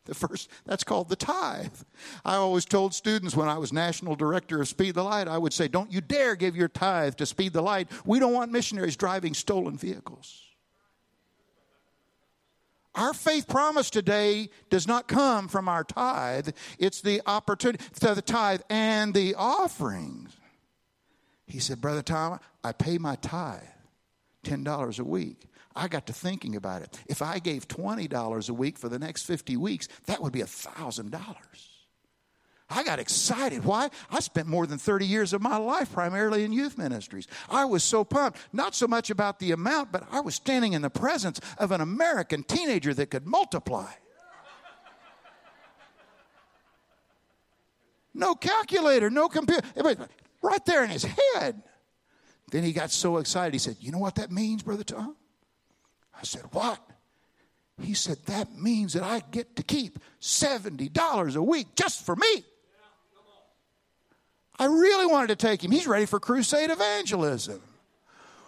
The 0.04 0.14
first, 0.14 0.48
that's 0.64 0.84
called 0.84 1.10
the 1.10 1.16
tithe. 1.16 1.74
I 2.24 2.36
always 2.36 2.64
told 2.64 2.94
students 2.94 3.36
when 3.36 3.48
I 3.48 3.58
was 3.58 3.74
national 3.74 4.16
director 4.16 4.60
of 4.60 4.68
Speed 4.68 4.94
the 4.94 5.02
Light, 5.02 5.28
I 5.28 5.36
would 5.36 5.52
say, 5.52 5.68
Don't 5.68 5.92
you 5.92 6.00
dare 6.00 6.34
give 6.34 6.56
your 6.56 6.68
tithe 6.68 7.16
to 7.16 7.26
Speed 7.26 7.52
the 7.52 7.60
Light. 7.60 7.88
We 8.06 8.18
don't 8.18 8.32
want 8.32 8.50
missionaries 8.50 8.96
driving 8.96 9.34
stolen 9.34 9.76
vehicles. 9.76 10.47
Our 12.98 13.14
faith 13.14 13.46
promise 13.46 13.90
today 13.90 14.50
does 14.70 14.88
not 14.88 15.06
come 15.06 15.46
from 15.46 15.68
our 15.68 15.84
tithe, 15.84 16.48
it's 16.80 17.00
the 17.00 17.22
opportunity, 17.26 17.84
to 18.00 18.12
the 18.12 18.22
tithe 18.22 18.62
and 18.68 19.14
the 19.14 19.36
offerings. 19.36 20.36
He 21.46 21.60
said, 21.60 21.80
Brother 21.80 22.02
Tom, 22.02 22.40
I 22.64 22.72
pay 22.72 22.98
my 22.98 23.14
tithe, 23.14 23.62
$10 24.44 24.98
a 24.98 25.04
week. 25.04 25.44
I 25.76 25.86
got 25.86 26.08
to 26.08 26.12
thinking 26.12 26.56
about 26.56 26.82
it. 26.82 26.98
If 27.06 27.22
I 27.22 27.38
gave 27.38 27.68
$20 27.68 28.50
a 28.50 28.52
week 28.52 28.76
for 28.76 28.88
the 28.88 28.98
next 28.98 29.22
50 29.22 29.56
weeks, 29.56 29.86
that 30.06 30.20
would 30.20 30.32
be 30.32 30.40
$1,000. 30.40 31.77
I 32.70 32.84
got 32.84 32.98
excited. 32.98 33.64
Why? 33.64 33.88
I 34.10 34.20
spent 34.20 34.46
more 34.46 34.66
than 34.66 34.78
30 34.78 35.06
years 35.06 35.32
of 35.32 35.40
my 35.40 35.56
life 35.56 35.92
primarily 35.92 36.44
in 36.44 36.52
youth 36.52 36.76
ministries. 36.76 37.26
I 37.48 37.64
was 37.64 37.82
so 37.82 38.04
pumped, 38.04 38.38
not 38.52 38.74
so 38.74 38.86
much 38.86 39.08
about 39.08 39.38
the 39.38 39.52
amount, 39.52 39.90
but 39.90 40.06
I 40.12 40.20
was 40.20 40.34
standing 40.34 40.74
in 40.74 40.82
the 40.82 40.90
presence 40.90 41.40
of 41.56 41.72
an 41.72 41.80
American 41.80 42.42
teenager 42.42 42.92
that 42.92 43.10
could 43.10 43.26
multiply. 43.26 43.90
No 48.12 48.34
calculator, 48.34 49.08
no 49.08 49.28
computer, 49.28 49.62
right 50.42 50.66
there 50.66 50.84
in 50.84 50.90
his 50.90 51.04
head. 51.04 51.62
Then 52.50 52.64
he 52.64 52.72
got 52.72 52.90
so 52.90 53.18
excited, 53.18 53.54
he 53.54 53.58
said, 53.58 53.76
You 53.80 53.92
know 53.92 53.98
what 53.98 54.16
that 54.16 54.30
means, 54.30 54.62
Brother 54.62 54.84
Tom? 54.84 55.16
I 56.14 56.24
said, 56.24 56.42
What? 56.52 56.80
He 57.80 57.94
said, 57.94 58.18
That 58.26 58.56
means 58.58 58.94
that 58.94 59.04
I 59.04 59.22
get 59.30 59.56
to 59.56 59.62
keep 59.62 60.00
$70 60.20 61.36
a 61.36 61.42
week 61.42 61.68
just 61.76 62.04
for 62.04 62.16
me. 62.16 62.44
I 64.58 64.64
really 64.64 65.06
wanted 65.06 65.28
to 65.28 65.36
take 65.36 65.62
him. 65.62 65.70
He's 65.70 65.86
ready 65.86 66.06
for 66.06 66.18
crusade 66.18 66.70
evangelism. 66.70 67.60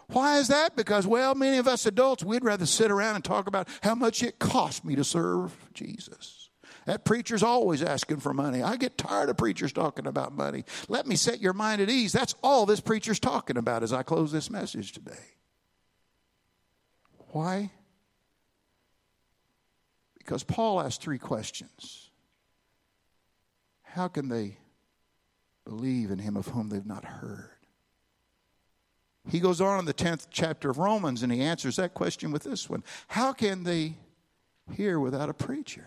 Why 0.09 0.39
is 0.39 0.49
that? 0.49 0.75
Because, 0.75 1.07
well, 1.07 1.35
many 1.37 1.59
of 1.59 1.69
us 1.69 1.87
adults, 1.87 2.25
we'd 2.25 2.45
rather 2.45 2.67
sit 2.67 2.91
around 2.91 3.15
and 3.15 3.25
talk 3.25 3.47
about 3.47 3.69
how 3.83 3.95
much 3.95 4.23
it 4.23 4.41
cost 4.41 4.85
me 4.85 4.97
to 4.97 5.05
serve 5.05 5.55
Jesus. 5.73 6.49
That 6.87 7.05
preacher's 7.05 7.45
always 7.45 7.83
asking 7.83 8.19
for 8.19 8.35
money. 8.35 8.63
I 8.63 8.77
get 8.77 8.99
tired 8.99 9.29
of 9.29 9.37
preachers 9.37 9.73
talking 9.73 10.07
about 10.07 10.33
money. 10.33 10.65
Let 10.89 11.07
me 11.07 11.15
set 11.15 11.41
your 11.41 11.53
mind 11.53 11.81
at 11.81 11.91
ease. 11.91 12.13
That's 12.13 12.35
all 12.43 12.67
this 12.67 12.81
preacher's 12.81 13.21
talking 13.21 13.57
about 13.57 13.85
as 13.85 13.93
I 13.93 14.03
close 14.03 14.33
this 14.33 14.51
message 14.51 14.93
today. 14.93 15.13
Why? 17.29 17.71
Because 20.19 20.43
Paul 20.43 20.81
asked 20.81 21.03
three 21.03 21.19
questions. 21.19 22.11
How 23.83 24.09
can 24.09 24.29
they 24.29 24.57
believe 25.71 26.11
in 26.11 26.19
him 26.19 26.37
of 26.37 26.49
whom 26.49 26.69
they've 26.69 26.85
not 26.85 27.05
heard? 27.05 27.61
He 29.29 29.39
goes 29.39 29.61
on 29.61 29.79
in 29.79 29.85
the 29.85 29.95
10th 29.95 30.27
chapter 30.29 30.69
of 30.69 30.79
Romans 30.79 31.23
and 31.23 31.33
he 31.33 31.41
answers 31.41 31.77
that 31.77 31.95
question 31.95 32.33
with 32.33 32.43
this 32.43 32.69
one 32.69 32.83
How 33.07 33.33
can 33.33 33.63
they 33.63 33.95
hear 34.73 34.99
without 34.99 35.29
a 35.29 35.35
preacher? 35.35 35.87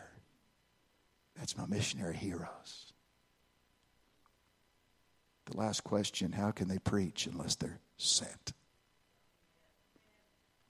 That's 1.36 1.58
my 1.58 1.66
missionary 1.66 2.16
heroes. 2.16 2.94
The 5.48 5.58
last 5.58 5.84
question 5.84 6.32
How 6.32 6.52
can 6.52 6.70
they 6.70 6.80
preach 6.80 7.28
unless 7.28 7.56
they're 7.56 7.80
sent? 7.98 8.54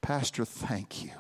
Pastor, 0.02 0.44
thank 0.44 1.04
you. 1.04 1.12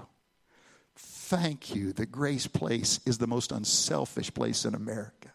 Thank 0.96 1.76
you 1.76 1.94
The 1.94 2.08
Grace 2.08 2.48
Place 2.48 3.00
is 3.06 3.20
the 3.20 3.28
most 3.28 3.52
unselfish 3.52 4.34
place 4.34 4.66
in 4.66 4.74
America. 4.74 5.32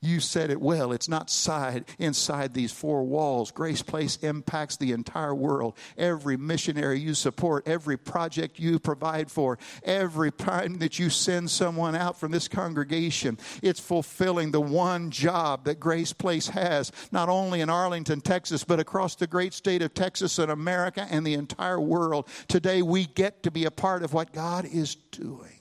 You 0.00 0.20
said 0.20 0.50
it 0.50 0.60
well. 0.60 0.92
It's 0.92 1.08
not 1.08 1.28
side, 1.28 1.84
inside 1.98 2.54
these 2.54 2.70
four 2.70 3.02
walls. 3.02 3.50
Grace 3.50 3.82
Place 3.82 4.16
impacts 4.18 4.76
the 4.76 4.92
entire 4.92 5.34
world. 5.34 5.76
Every 5.96 6.36
missionary 6.36 7.00
you 7.00 7.14
support, 7.14 7.66
every 7.66 7.96
project 7.96 8.60
you 8.60 8.78
provide 8.78 9.28
for, 9.28 9.58
every 9.82 10.30
time 10.30 10.78
that 10.78 11.00
you 11.00 11.10
send 11.10 11.50
someone 11.50 11.96
out 11.96 12.18
from 12.18 12.30
this 12.30 12.46
congregation, 12.46 13.38
it's 13.60 13.80
fulfilling 13.80 14.52
the 14.52 14.60
one 14.60 15.10
job 15.10 15.64
that 15.64 15.80
Grace 15.80 16.12
Place 16.12 16.46
has, 16.48 16.92
not 17.10 17.28
only 17.28 17.60
in 17.60 17.68
Arlington, 17.68 18.20
Texas, 18.20 18.62
but 18.62 18.78
across 18.78 19.16
the 19.16 19.26
great 19.26 19.52
state 19.52 19.82
of 19.82 19.94
Texas 19.94 20.38
and 20.38 20.52
America 20.52 21.08
and 21.10 21.26
the 21.26 21.34
entire 21.34 21.80
world. 21.80 22.28
Today, 22.46 22.82
we 22.82 23.06
get 23.06 23.42
to 23.42 23.50
be 23.50 23.64
a 23.64 23.70
part 23.72 24.04
of 24.04 24.12
what 24.14 24.32
God 24.32 24.64
is 24.64 24.94
doing. 25.10 25.57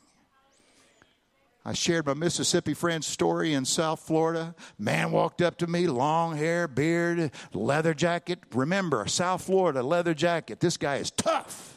I 1.67 1.73
shared 1.73 2.05
my 2.05 2.13
Mississippi 2.13 2.73
friend's 2.73 3.07
story 3.07 3.53
in 3.53 3.65
South 3.65 3.99
Florida. 3.99 4.55
Man 4.79 5.11
walked 5.11 5.41
up 5.41 5.57
to 5.57 5.67
me, 5.67 5.85
long 5.87 6.37
hair, 6.37 6.65
beard, 6.65 7.29
leather 7.53 7.93
jacket. 7.93 8.39
Remember, 8.53 9.05
South 9.05 9.43
Florida, 9.43 9.83
leather 9.83 10.13
jacket. 10.13 10.61
This 10.61 10.77
guy 10.77 10.95
is 10.95 11.11
tough. 11.11 11.75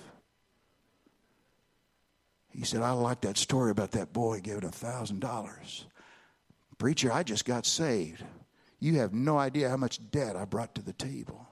He 2.50 2.62
said, 2.62 2.82
I 2.82 2.92
like 2.92 3.22
that 3.22 3.36
story 3.36 3.72
about 3.72 3.90
that 3.90 4.12
boy 4.12 4.38
giving 4.40 4.62
a 4.62 4.70
thousand 4.70 5.22
dollars. 5.22 5.86
Preacher, 6.78 7.12
I 7.12 7.24
just 7.24 7.44
got 7.44 7.66
saved. 7.66 8.22
You 8.78 8.98
have 8.98 9.12
no 9.12 9.38
idea 9.38 9.68
how 9.68 9.76
much 9.76 9.98
debt 10.12 10.36
I 10.36 10.44
brought 10.44 10.76
to 10.76 10.82
the 10.82 10.92
table 10.92 11.48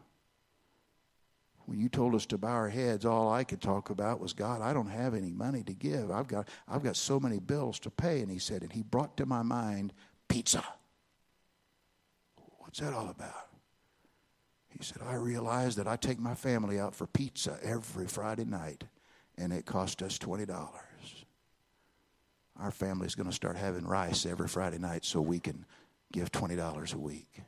when 1.68 1.78
you 1.78 1.90
told 1.90 2.14
us 2.14 2.24
to 2.24 2.38
bow 2.38 2.48
our 2.48 2.70
heads, 2.70 3.04
all 3.04 3.30
I 3.30 3.44
could 3.44 3.60
talk 3.60 3.90
about 3.90 4.20
was, 4.20 4.32
God, 4.32 4.62
I 4.62 4.72
don't 4.72 4.88
have 4.88 5.12
any 5.12 5.32
money 5.32 5.62
to 5.64 5.74
give. 5.74 6.10
I've 6.10 6.26
got, 6.26 6.48
I've 6.66 6.82
got 6.82 6.96
so 6.96 7.20
many 7.20 7.40
bills 7.40 7.78
to 7.80 7.90
pay. 7.90 8.22
And 8.22 8.30
he 8.30 8.38
said, 8.38 8.62
and 8.62 8.72
he 8.72 8.82
brought 8.82 9.18
to 9.18 9.26
my 9.26 9.42
mind 9.42 9.92
pizza. 10.28 10.64
What's 12.56 12.80
that 12.80 12.94
all 12.94 13.10
about? 13.10 13.48
He 14.70 14.82
said, 14.82 15.02
I 15.06 15.16
realize 15.16 15.76
that 15.76 15.86
I 15.86 15.96
take 15.96 16.18
my 16.18 16.34
family 16.34 16.80
out 16.80 16.94
for 16.94 17.06
pizza 17.06 17.58
every 17.62 18.06
Friday 18.06 18.46
night, 18.46 18.84
and 19.36 19.52
it 19.52 19.66
cost 19.66 20.00
us 20.00 20.16
$20. 20.18 20.70
Our 22.56 22.70
family's 22.70 23.14
going 23.14 23.28
to 23.28 23.36
start 23.36 23.58
having 23.58 23.86
rice 23.86 24.24
every 24.24 24.48
Friday 24.48 24.78
night 24.78 25.04
so 25.04 25.20
we 25.20 25.38
can 25.38 25.66
give 26.12 26.32
$20 26.32 26.94
a 26.94 26.98
week. 26.98 27.42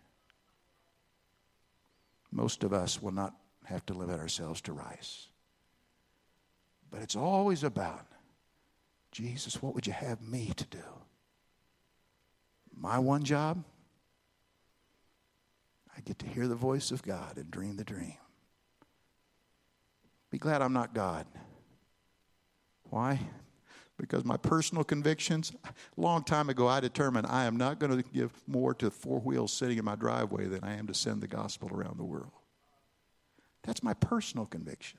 Most 2.30 2.64
of 2.64 2.74
us 2.74 3.00
will 3.00 3.12
not 3.12 3.34
have 3.70 3.86
to 3.86 3.94
limit 3.94 4.20
ourselves 4.20 4.60
to 4.62 4.72
rice. 4.72 5.28
But 6.90 7.02
it's 7.02 7.16
always 7.16 7.62
about 7.62 8.06
Jesus, 9.12 9.60
what 9.60 9.74
would 9.74 9.86
you 9.86 9.92
have 9.92 10.22
me 10.22 10.52
to 10.56 10.64
do? 10.66 10.84
My 12.76 12.98
one 12.98 13.24
job? 13.24 13.64
I 15.96 16.00
get 16.02 16.18
to 16.20 16.26
hear 16.26 16.46
the 16.46 16.54
voice 16.54 16.92
of 16.92 17.02
God 17.02 17.36
and 17.36 17.50
dream 17.50 17.76
the 17.76 17.84
dream. 17.84 18.16
Be 20.30 20.38
glad 20.38 20.62
I'm 20.62 20.72
not 20.72 20.94
God. 20.94 21.26
Why? 22.84 23.18
Because 23.98 24.24
my 24.24 24.36
personal 24.36 24.84
convictions, 24.84 25.52
a 25.64 25.72
long 26.00 26.22
time 26.24 26.48
ago, 26.48 26.68
I 26.68 26.80
determined 26.80 27.26
I 27.26 27.44
am 27.44 27.56
not 27.56 27.78
going 27.80 28.00
to 28.00 28.08
give 28.10 28.32
more 28.46 28.72
to 28.74 28.90
four 28.90 29.20
wheels 29.20 29.52
sitting 29.52 29.76
in 29.76 29.84
my 29.84 29.96
driveway 29.96 30.46
than 30.46 30.64
I 30.64 30.74
am 30.74 30.86
to 30.86 30.94
send 30.94 31.20
the 31.20 31.26
gospel 31.26 31.68
around 31.72 31.98
the 31.98 32.04
world. 32.04 32.30
That's 33.62 33.82
my 33.82 33.94
personal 33.94 34.46
conviction. 34.46 34.98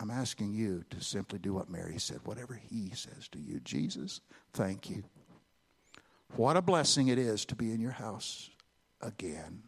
I'm 0.00 0.10
asking 0.10 0.54
you 0.54 0.84
to 0.90 1.00
simply 1.00 1.38
do 1.38 1.54
what 1.54 1.70
Mary 1.70 1.98
said, 1.98 2.20
whatever 2.24 2.54
he 2.54 2.90
says 2.90 3.28
to 3.32 3.38
you. 3.38 3.60
Jesus, 3.60 4.20
thank 4.52 4.90
you. 4.90 5.04
What 6.34 6.56
a 6.56 6.62
blessing 6.62 7.08
it 7.08 7.18
is 7.18 7.44
to 7.46 7.54
be 7.54 7.72
in 7.72 7.80
your 7.80 7.92
house 7.92 8.50
again. 9.00 9.62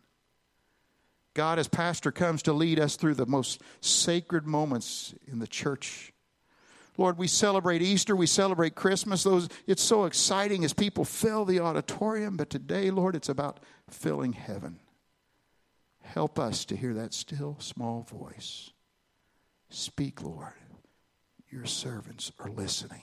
God, 1.35 1.59
as 1.59 1.69
pastor, 1.69 2.13
comes 2.13 2.43
to 2.45 2.53
lead 2.53 2.79
us 2.79 2.97
through 2.97 3.15
the 3.15 3.27
most 3.27 3.61
sacred 3.81 4.47
moments 4.47 5.15
in 5.27 5.41
the 5.41 5.47
church. 5.47 6.13
Lord, 6.97 7.19
we 7.19 7.27
celebrate 7.27 7.83
Easter, 7.83 8.15
we 8.15 8.27
celebrate 8.27 8.77
Christmas. 8.77 9.25
Those 9.25 9.49
it's 9.67 9.83
so 9.83 10.05
exciting 10.05 10.65
as 10.65 10.73
people 10.73 11.05
fill 11.05 11.45
the 11.45 11.61
auditorium, 11.61 12.37
but 12.37 12.51
today, 12.51 12.91
Lord, 12.91 13.17
it's 13.17 13.29
about 13.29 13.59
filling 13.91 14.33
heaven. 14.33 14.79
Help 16.05 16.39
us 16.39 16.65
to 16.67 16.77
hear 16.77 16.95
that 16.95 17.13
still 17.13 17.57
small 17.59 18.03
voice. 18.03 18.71
Speak, 19.69 20.23
Lord. 20.23 20.53
Your 21.51 21.65
servants 21.67 22.31
are 22.39 22.51
listening. 22.51 23.03